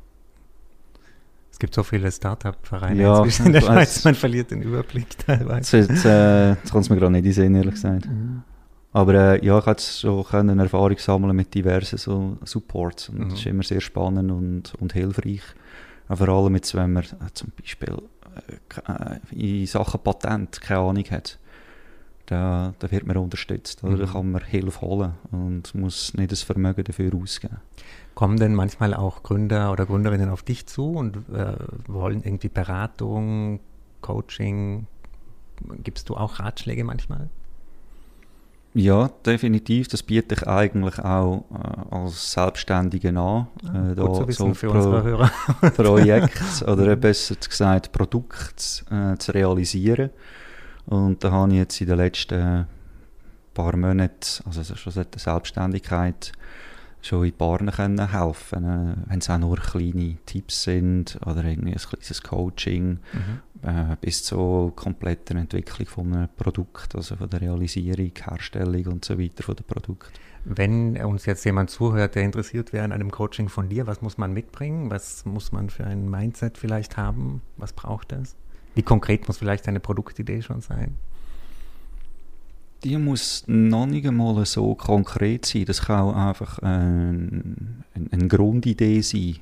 Es 1.52 1.60
gibt 1.60 1.74
so 1.74 1.84
viele 1.84 2.12
Start-up-Vereine 2.12 3.02
ja, 3.02 3.18
inzwischen 3.20 3.46
in 3.46 3.54
der 3.54 3.62
Schweiz, 3.62 4.04
man 4.04 4.16
verliert 4.16 4.52
den 4.52 4.62
Überblick 4.62 5.18
teilweise. 5.26 5.78
Jetzt, 5.78 5.90
jetzt, 5.90 6.06
äh, 6.06 6.52
es 6.52 6.90
mir 6.90 6.98
gerade 6.98 7.12
nicht 7.14 7.34
sehen, 7.34 7.56
ehrlich 7.56 7.76
gesagt. 7.76 8.08
Mhm. 8.08 8.44
Aber 8.92 9.14
äh, 9.14 9.46
ja, 9.46 9.60
ich 9.60 9.66
habe 9.66 9.80
schon 9.80 10.26
eine 10.50 10.64
Erfahrung 10.64 10.98
sammeln 10.98 11.36
mit 11.36 11.54
diversen 11.54 11.98
so 11.98 12.38
Supports 12.44 13.08
und 13.08 13.20
mhm. 13.20 13.30
das 13.30 13.40
ist 13.40 13.46
immer 13.46 13.64
sehr 13.64 13.80
spannend 13.80 14.32
und, 14.32 14.74
und 14.76 14.92
hilfreich. 14.92 15.44
Aber 16.08 16.26
vor 16.26 16.44
allem 16.44 16.56
jetzt, 16.56 16.76
wenn 16.76 16.92
man 16.92 17.04
äh, 17.04 17.34
zum 17.34 17.52
Beispiel 17.58 17.90
äh, 17.90 18.02
in 19.32 19.66
Sachen 19.66 20.02
Patent 20.02 20.62
keine 20.62 20.82
Ahnung 20.82 21.06
hat, 21.12 21.40
da, 22.26 22.74
da 22.80 22.92
wird 22.92 23.06
man 23.06 23.18
unterstützt. 23.18 23.84
Oder? 23.84 23.94
Mhm. 23.94 24.00
Da 24.00 24.06
kann 24.08 24.32
man 24.32 24.44
Hilfe 24.44 24.82
holen 24.82 25.14
und 25.32 25.76
muss 25.76 26.14
nicht 26.16 26.32
das 26.32 26.42
Vermögen 26.42 26.84
dafür 26.84 27.14
ausgeben. 27.16 27.58
Kommen 28.16 28.38
denn 28.38 28.56
manchmal 28.56 28.94
auch 28.94 29.24
Gründer 29.24 29.72
oder 29.72 29.86
Gründerinnen 29.86 30.30
auf 30.30 30.44
dich 30.44 30.66
zu 30.66 30.94
und 30.94 31.18
äh, 31.34 31.56
wollen 31.88 32.24
irgendwie 32.24 32.50
Beratung, 32.50 33.60
Coaching? 34.02 34.88
Gibst 35.84 36.10
du 36.10 36.16
auch 36.16 36.40
Ratschläge 36.40 36.84
manchmal? 36.84 37.30
Ja, 38.78 39.10
definitiv. 39.26 39.88
Das 39.88 40.04
biete 40.04 40.36
ich 40.36 40.46
eigentlich 40.46 41.00
auch 41.00 41.46
äh, 41.50 41.96
als 41.96 42.34
Selbstständige 42.34 43.08
an. 43.10 43.48
Ah, 43.64 43.92
äh, 43.92 43.96
gut 43.96 44.16
zu 44.18 44.28
wissen 44.28 44.48
so 44.48 44.54
für 44.54 44.70
unsere 44.70 45.02
Hörer. 45.02 45.32
Projekt 45.76 46.62
oder 46.68 46.98
besser 46.98 47.36
gesagt 47.36 47.94
Produkt 47.94 48.84
äh, 48.92 49.16
zu 49.18 49.32
realisieren. 49.32 50.10
Und 50.88 51.24
da 51.24 51.32
habe 51.32 51.54
ich 51.54 51.58
jetzt 51.60 51.80
in 51.80 51.88
den 51.88 51.98
letzten 51.98 52.68
paar 53.54 53.78
Monaten, 53.78 54.44
also 54.46 54.76
schon 54.76 54.92
seit 54.92 55.14
der 55.14 55.22
Selbstständigkeit, 55.22 56.34
schon 57.06 57.26
in 57.26 57.34
Paaren 57.34 57.72
können 57.72 58.12
helfen 58.12 58.64
können, 58.64 59.04
wenn 59.08 59.20
es 59.20 59.30
auch 59.30 59.38
nur 59.38 59.58
kleine 59.58 60.18
Tipps 60.26 60.64
sind 60.64 61.20
oder 61.26 61.44
irgendwie 61.44 61.74
ein 61.74 61.78
kleines 61.78 62.24
Coaching 62.24 63.00
mhm. 63.14 63.40
äh, 63.62 63.96
bis 64.02 64.24
zur 64.24 64.76
kompletten 64.76 65.38
Entwicklung 65.38 65.88
von 65.88 66.14
einem 66.14 66.30
Produkt, 66.36 66.96
also 66.96 67.16
von 67.16 67.30
der 67.30 67.42
Realisierung, 67.42 68.12
Herstellung 68.24 68.88
und 68.88 69.06
so 69.06 69.20
weiter 69.20 69.44
von 69.44 69.56
dem 69.56 69.66
Produkt. 69.66 70.20
Wenn 70.46 70.98
uns 71.04 71.26
jetzt 71.26 71.44
jemand 71.44 71.72
zuhört, 71.72 72.16
der 72.16 72.24
interessiert 72.24 72.72
wäre 72.72 72.86
an 72.86 72.92
einem 72.92 73.12
Coaching 73.12 73.50
von 73.50 73.68
dir, 73.68 73.88
was 73.88 74.02
muss 74.02 74.18
man 74.18 74.32
mitbringen? 74.32 74.92
Was 74.92 75.26
muss 75.26 75.52
man 75.52 75.72
für 75.72 75.86
ein 75.86 76.10
Mindset 76.10 76.58
vielleicht 76.58 76.98
haben? 76.98 77.42
Was 77.58 77.74
braucht 77.74 78.12
es? 78.12 78.36
Wie 78.76 78.84
konkret 78.84 79.28
muss 79.28 79.40
vielleicht 79.40 79.68
eine 79.68 79.80
Produktidee 79.80 80.42
schon 80.42 80.62
sein? 80.62 80.98
Die 82.86 82.98
muss 82.98 83.44
noch 83.48 83.88
nicht 83.88 84.06
einmal 84.06 84.46
so 84.46 84.76
konkret 84.76 85.46
sein. 85.46 85.66
Das 85.66 85.82
kann 85.82 86.02
auch 86.02 86.16
einfach 86.16 86.60
ein, 86.60 87.84
eine, 87.96 88.08
eine 88.12 88.28
Grundidee 88.28 89.02
sein, 89.02 89.38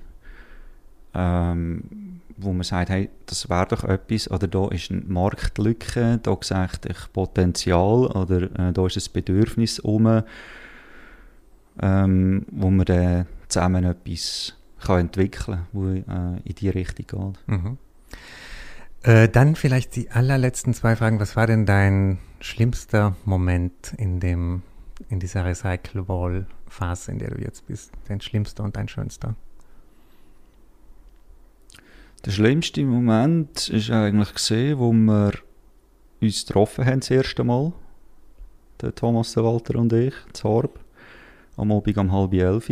ähm, 1.14 2.22
wo 2.38 2.54
man 2.54 2.64
sagt, 2.64 2.90
hey, 2.90 3.10
das 3.26 3.50
wäre 3.50 3.68
doch 3.68 3.84
etwas, 3.84 4.32
oder 4.32 4.48
da 4.48 4.70
ist 4.70 4.92
eine 4.92 5.02
Marktlücke, 5.02 6.22
da 6.24 6.38
sehe 6.40 6.70
ich 6.88 7.12
Potenzial, 7.12 8.08
oder 8.08 8.44
äh, 8.44 8.72
da 8.72 8.88
ist 8.88 8.98
ein 8.98 9.12
Bedürfnis 9.12 9.80
um, 9.80 10.24
ähm, 11.82 12.46
wo 12.50 12.70
man 12.70 12.86
dann 12.86 13.26
zusammen 13.50 13.84
etwas 13.84 14.56
kann 14.80 15.02
entwickeln 15.02 15.58
kann, 15.58 15.68
wo 15.74 15.90
äh, 15.90 16.40
in 16.46 16.56
die 16.56 16.70
Richtung 16.70 17.36
geht. 17.36 17.48
Mhm. 17.48 17.78
Äh, 19.04 19.28
dann 19.28 19.56
vielleicht 19.56 19.98
die 19.98 20.10
allerletzten 20.12 20.74
zwei 20.74 20.96
Fragen. 20.96 21.20
Was 21.20 21.36
war 21.36 21.46
denn 21.46 21.66
dein 21.66 22.20
schlimmster 22.40 23.18
Moment 23.26 23.94
in, 23.98 24.22
dem, 24.22 24.64
in 25.10 25.20
dieser 25.20 25.46
Recycle-Wall-Phase, 25.46 27.12
in 27.12 27.20
der 27.20 27.32
du 27.32 27.42
jetzt 27.42 27.68
bist? 27.68 27.92
Dein 28.08 28.22
schlimmster 28.22 28.64
und 28.64 28.78
dein 28.78 28.88
schönster? 28.88 29.36
Der 32.26 32.32
schlimmste 32.32 32.86
Moment 32.86 33.68
ist 33.68 33.92
eigentlich 33.92 34.34
gesehen, 34.34 34.80
wo 34.80 34.94
wir 34.94 35.34
uns 36.22 36.46
getroffen 36.46 36.86
haben 36.86 37.02
das 37.02 37.12
erste 37.12 37.44
Mal. 37.44 37.74
Der 38.82 38.96
Thomas, 38.96 39.34
der 39.34 39.44
Walter 39.44 39.76
und 39.80 39.92
ich, 39.92 40.14
zu 40.32 40.48
Horb. 40.48 40.80
Am 41.58 41.74
Abend 41.74 41.98
um 41.98 42.10
halb 42.10 42.34
elf. 42.34 42.72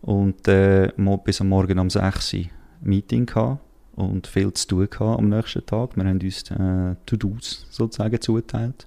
Und 0.00 0.48
äh, 0.48 0.90
bis 1.24 1.42
am 1.42 1.50
Morgen 1.50 1.78
um 1.78 1.90
sechs 1.90 2.32
Uhr 2.32 2.44
Meeting 2.80 3.26
gehabt 3.26 3.65
und 3.96 4.26
viel 4.26 4.52
zu 4.52 4.68
tun 4.68 4.88
gehabt 4.90 5.18
am 5.18 5.28
nächsten 5.28 5.64
Tag. 5.66 5.96
Wir 5.96 6.04
haben 6.04 6.20
uns 6.20 6.50
äh, 6.50 6.94
To-Dos 7.06 7.66
sozusagen 7.70 8.20
zugeteilt 8.20 8.86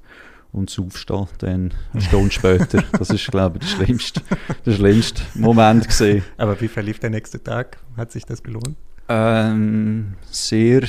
und 0.52 0.69
das 0.69 0.80
Aufstehen 0.80 1.28
dann 1.39 1.74
eine 1.93 2.02
Stunde 2.02 2.32
später. 2.32 2.84
Das 2.98 3.10
ist, 3.10 3.28
glaube 3.30 3.60
ich, 3.62 3.67
der 3.67 3.86
schlimmste, 3.86 4.22
der 4.65 4.72
schlimmste 4.72 5.22
Moment 5.36 5.88
gesehen. 5.88 6.24
Aber 6.38 6.60
wie 6.62 6.67
verlief 6.67 7.00
der 7.00 7.10
nächste 7.10 7.43
Tag? 7.43 7.78
Hat 7.98 8.12
sich 8.12 8.26
das 8.26 8.41
gelohnt? 8.41 8.76
Ähm, 9.08 10.13
sehr 10.30 10.88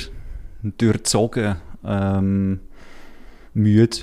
durchzogen, 0.63 1.55
ähm, 1.83 2.59
müde, 3.53 3.97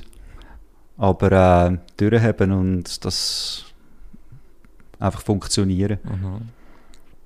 aber 0.96 1.70
äh, 1.70 1.78
durchhaben 1.96 2.52
und 2.52 3.04
das 3.04 3.64
einfach 4.98 5.22
funktionieren. 5.22 5.98
Mhm. 6.02 6.57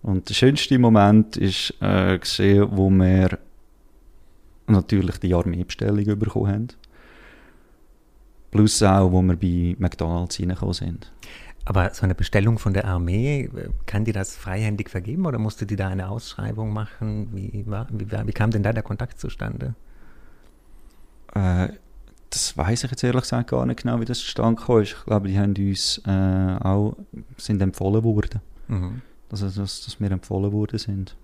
Und 0.03 0.29
der 0.29 0.35
schönste 0.35 0.79
Moment 0.79 1.37
ist 1.37 1.75
äh, 1.81 2.19
gesehen, 2.19 2.69
wo 2.73 2.91
wir 2.91 3.39
natürlich 4.67 5.19
die 5.19 5.35
Armeebestellung 5.35 6.19
bekommen 6.19 6.49
haben. 6.49 6.69
Plus 8.51 8.83
auch, 8.83 9.13
wo 9.13 9.23
wir 9.23 9.37
bei 9.37 9.77
McDonalds 9.79 10.41
reingekommen 10.41 10.75
sind. 10.75 11.13
Aber 11.65 11.95
so 11.95 12.03
eine 12.03 12.17
Bestellung 12.17 12.59
von 12.59 12.75
der 12.75 12.87
Armee, 12.87 13.49
kann 13.87 14.05
die 14.05 14.11
das 14.13 14.35
freihändig 14.35 14.91
vergeben 14.91 15.27
oder 15.27 15.39
musste 15.39 15.65
die 15.65 15.77
da 15.77 15.89
eine 15.89 16.09
Ausschreibung 16.09 16.73
machen? 16.73 17.29
Wie, 17.33 17.65
war, 17.69 17.87
wie, 17.93 18.11
wie 18.11 18.33
kam 18.33 18.51
denn 18.51 18.65
da 18.65 18.73
der 18.73 18.83
Kontakt 18.83 19.21
zustande? 19.21 19.75
Äh, 21.35 21.69
das 22.31 22.57
weiß 22.57 22.85
ich 22.85 22.91
jetzt 22.91 23.05
ehrlich 23.05 23.23
gesagt 23.23 23.51
gar 23.51 23.65
nicht 23.65 23.83
genau, 23.83 24.01
wie 24.01 24.05
das 24.05 24.19
zustande 24.19 24.61
kam. 24.61 24.81
Ich 24.81 24.97
glaube, 25.07 25.29
die 25.29 25.39
haben 25.39 25.55
uns 25.57 26.03
äh, 26.05 26.57
auch 26.61 26.97
sind 27.37 27.63
empfohlen 27.63 28.03
worden. 28.03 28.41
Mhm 28.67 29.03
also 29.33 29.47
dass, 29.47 29.85
dass 29.85 30.01
wir 30.01 30.11
empfohlen 30.11 30.53
worden 30.53 30.79
sind. 30.79 31.17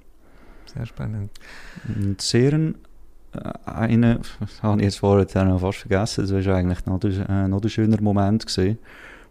Sehr 0.74 0.86
spannend. 0.86 1.30
Und 1.86 2.20
sehr 2.20 2.52
ein, 2.52 2.74
äh, 3.32 3.52
eine, 3.64 4.20
das 4.40 4.62
habe 4.62 4.78
ich 4.78 4.84
jetzt 4.84 4.98
vorher 4.98 5.28
fast 5.58 5.78
vergessen, 5.78 6.26
das 6.26 6.46
war 6.46 6.56
eigentlich 6.56 6.84
noch, 6.86 7.02
äh, 7.04 7.48
noch 7.48 7.62
ein 7.62 7.70
schöner 7.70 8.00
Moment 8.00 8.46
gewesen. 8.46 8.78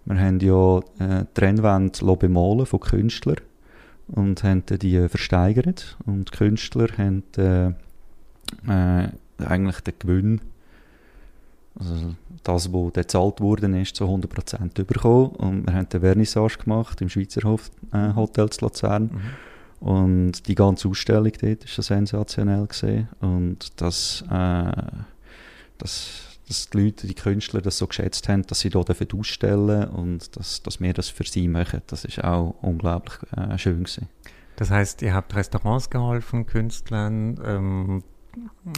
Wir 0.05 0.19
haben 0.19 0.39
ja 0.39 0.79
äh, 0.99 1.25
Trennwände 1.33 2.15
bemalen 2.15 2.65
von 2.65 2.79
Künstlern 2.79 3.41
und 4.07 4.41
haben 4.43 4.63
die 4.65 5.09
versteigert 5.09 5.97
und 6.05 6.31
die 6.31 6.37
Künstler 6.37 6.87
haben 6.97 7.23
äh, 7.37 7.67
äh, 8.67 9.09
eigentlich 9.39 9.81
den 9.81 9.93
Gewinn 9.99 10.41
also 11.79 12.15
das, 12.43 12.71
was 12.71 12.93
gezahlt 12.93 13.41
worden 13.41 13.75
ist, 13.75 13.95
zu 13.95 14.05
100% 14.05 14.83
bekommen. 14.83 15.29
Und 15.31 15.67
wir 15.67 15.73
haben 15.73 15.87
eine 15.91 15.99
Vernissage 15.99 16.57
gemacht 16.63 17.01
im 17.01 17.09
Schweizer 17.09 17.41
Hof, 17.43 17.69
äh, 17.93 18.13
Hotel 18.15 18.49
zu 18.49 18.65
Luzern. 18.65 19.03
Mhm. 19.03 19.87
Und 19.87 20.47
die 20.47 20.55
ganze 20.55 20.87
Ausstellung 20.87 21.31
dort 21.39 21.77
war 21.77 21.83
sensationell. 21.83 22.67
Gewesen. 22.67 23.09
Und 23.19 23.81
dass, 23.81 24.23
äh, 24.31 24.71
dass, 25.77 26.39
dass 26.47 26.69
die 26.69 26.77
Leute, 26.77 27.07
die 27.07 27.13
Künstler 27.13 27.61
das 27.61 27.77
so 27.77 27.87
geschätzt 27.87 28.27
haben, 28.27 28.45
dass 28.47 28.61
sie 28.61 28.69
hier 28.69 28.79
ausstellen 28.79 29.67
dürfen 29.67 29.89
und 29.91 30.35
dass, 30.35 30.63
dass 30.63 30.79
wir 30.79 30.93
das 30.93 31.09
für 31.09 31.25
sie 31.25 31.47
machen, 31.47 31.81
das 31.87 32.05
ist 32.05 32.23
auch 32.23 32.55
unglaublich 32.61 33.17
äh, 33.35 33.57
schön 33.57 33.83
gewesen. 33.83 34.09
Das 34.55 34.71
heißt, 34.71 35.03
ihr 35.03 35.13
habt 35.13 35.35
Restaurants 35.35 35.91
geholfen, 35.91 36.47
Künstlern, 36.47 37.39
ähm, 37.45 38.03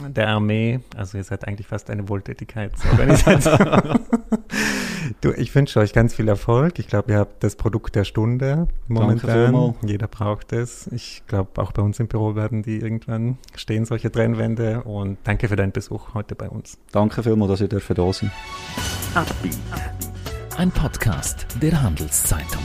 der 0.08 0.28
Armee. 0.28 0.80
Also 0.96 1.18
ihr 1.18 1.24
seid 1.24 1.46
eigentlich 1.46 1.66
fast 1.66 1.90
eine 1.90 2.08
Wohltätigkeitsorganisation. 2.08 3.58
du, 5.20 5.32
ich 5.32 5.54
wünsche 5.54 5.80
euch 5.80 5.92
ganz 5.92 6.14
viel 6.14 6.28
Erfolg. 6.28 6.78
Ich 6.78 6.86
glaube, 6.86 7.12
ihr 7.12 7.18
habt 7.18 7.42
das 7.42 7.56
Produkt 7.56 7.94
der 7.94 8.04
Stunde 8.04 8.68
momentan. 8.88 9.74
Jeder 9.82 10.08
braucht 10.08 10.52
es. 10.52 10.86
Ich 10.88 11.22
glaube, 11.26 11.60
auch 11.60 11.72
bei 11.72 11.82
uns 11.82 11.98
im 12.00 12.08
Büro 12.08 12.34
werden 12.34 12.62
die 12.62 12.78
irgendwann 12.78 13.38
stehen, 13.54 13.84
solche 13.84 14.10
Trennwände. 14.10 14.82
Und 14.82 15.18
danke 15.24 15.48
für 15.48 15.56
deinen 15.56 15.72
Besuch 15.72 16.14
heute 16.14 16.34
bei 16.34 16.48
uns. 16.48 16.78
Danke 16.92 17.22
vielmals, 17.22 17.52
dass 17.52 17.60
ihr 17.60 17.68
dürfen 17.68 17.96
da 17.96 18.12
sein 18.12 18.30
Ein 20.56 20.70
Podcast 20.70 21.46
der 21.60 21.82
Handelszeitung. 21.82 22.62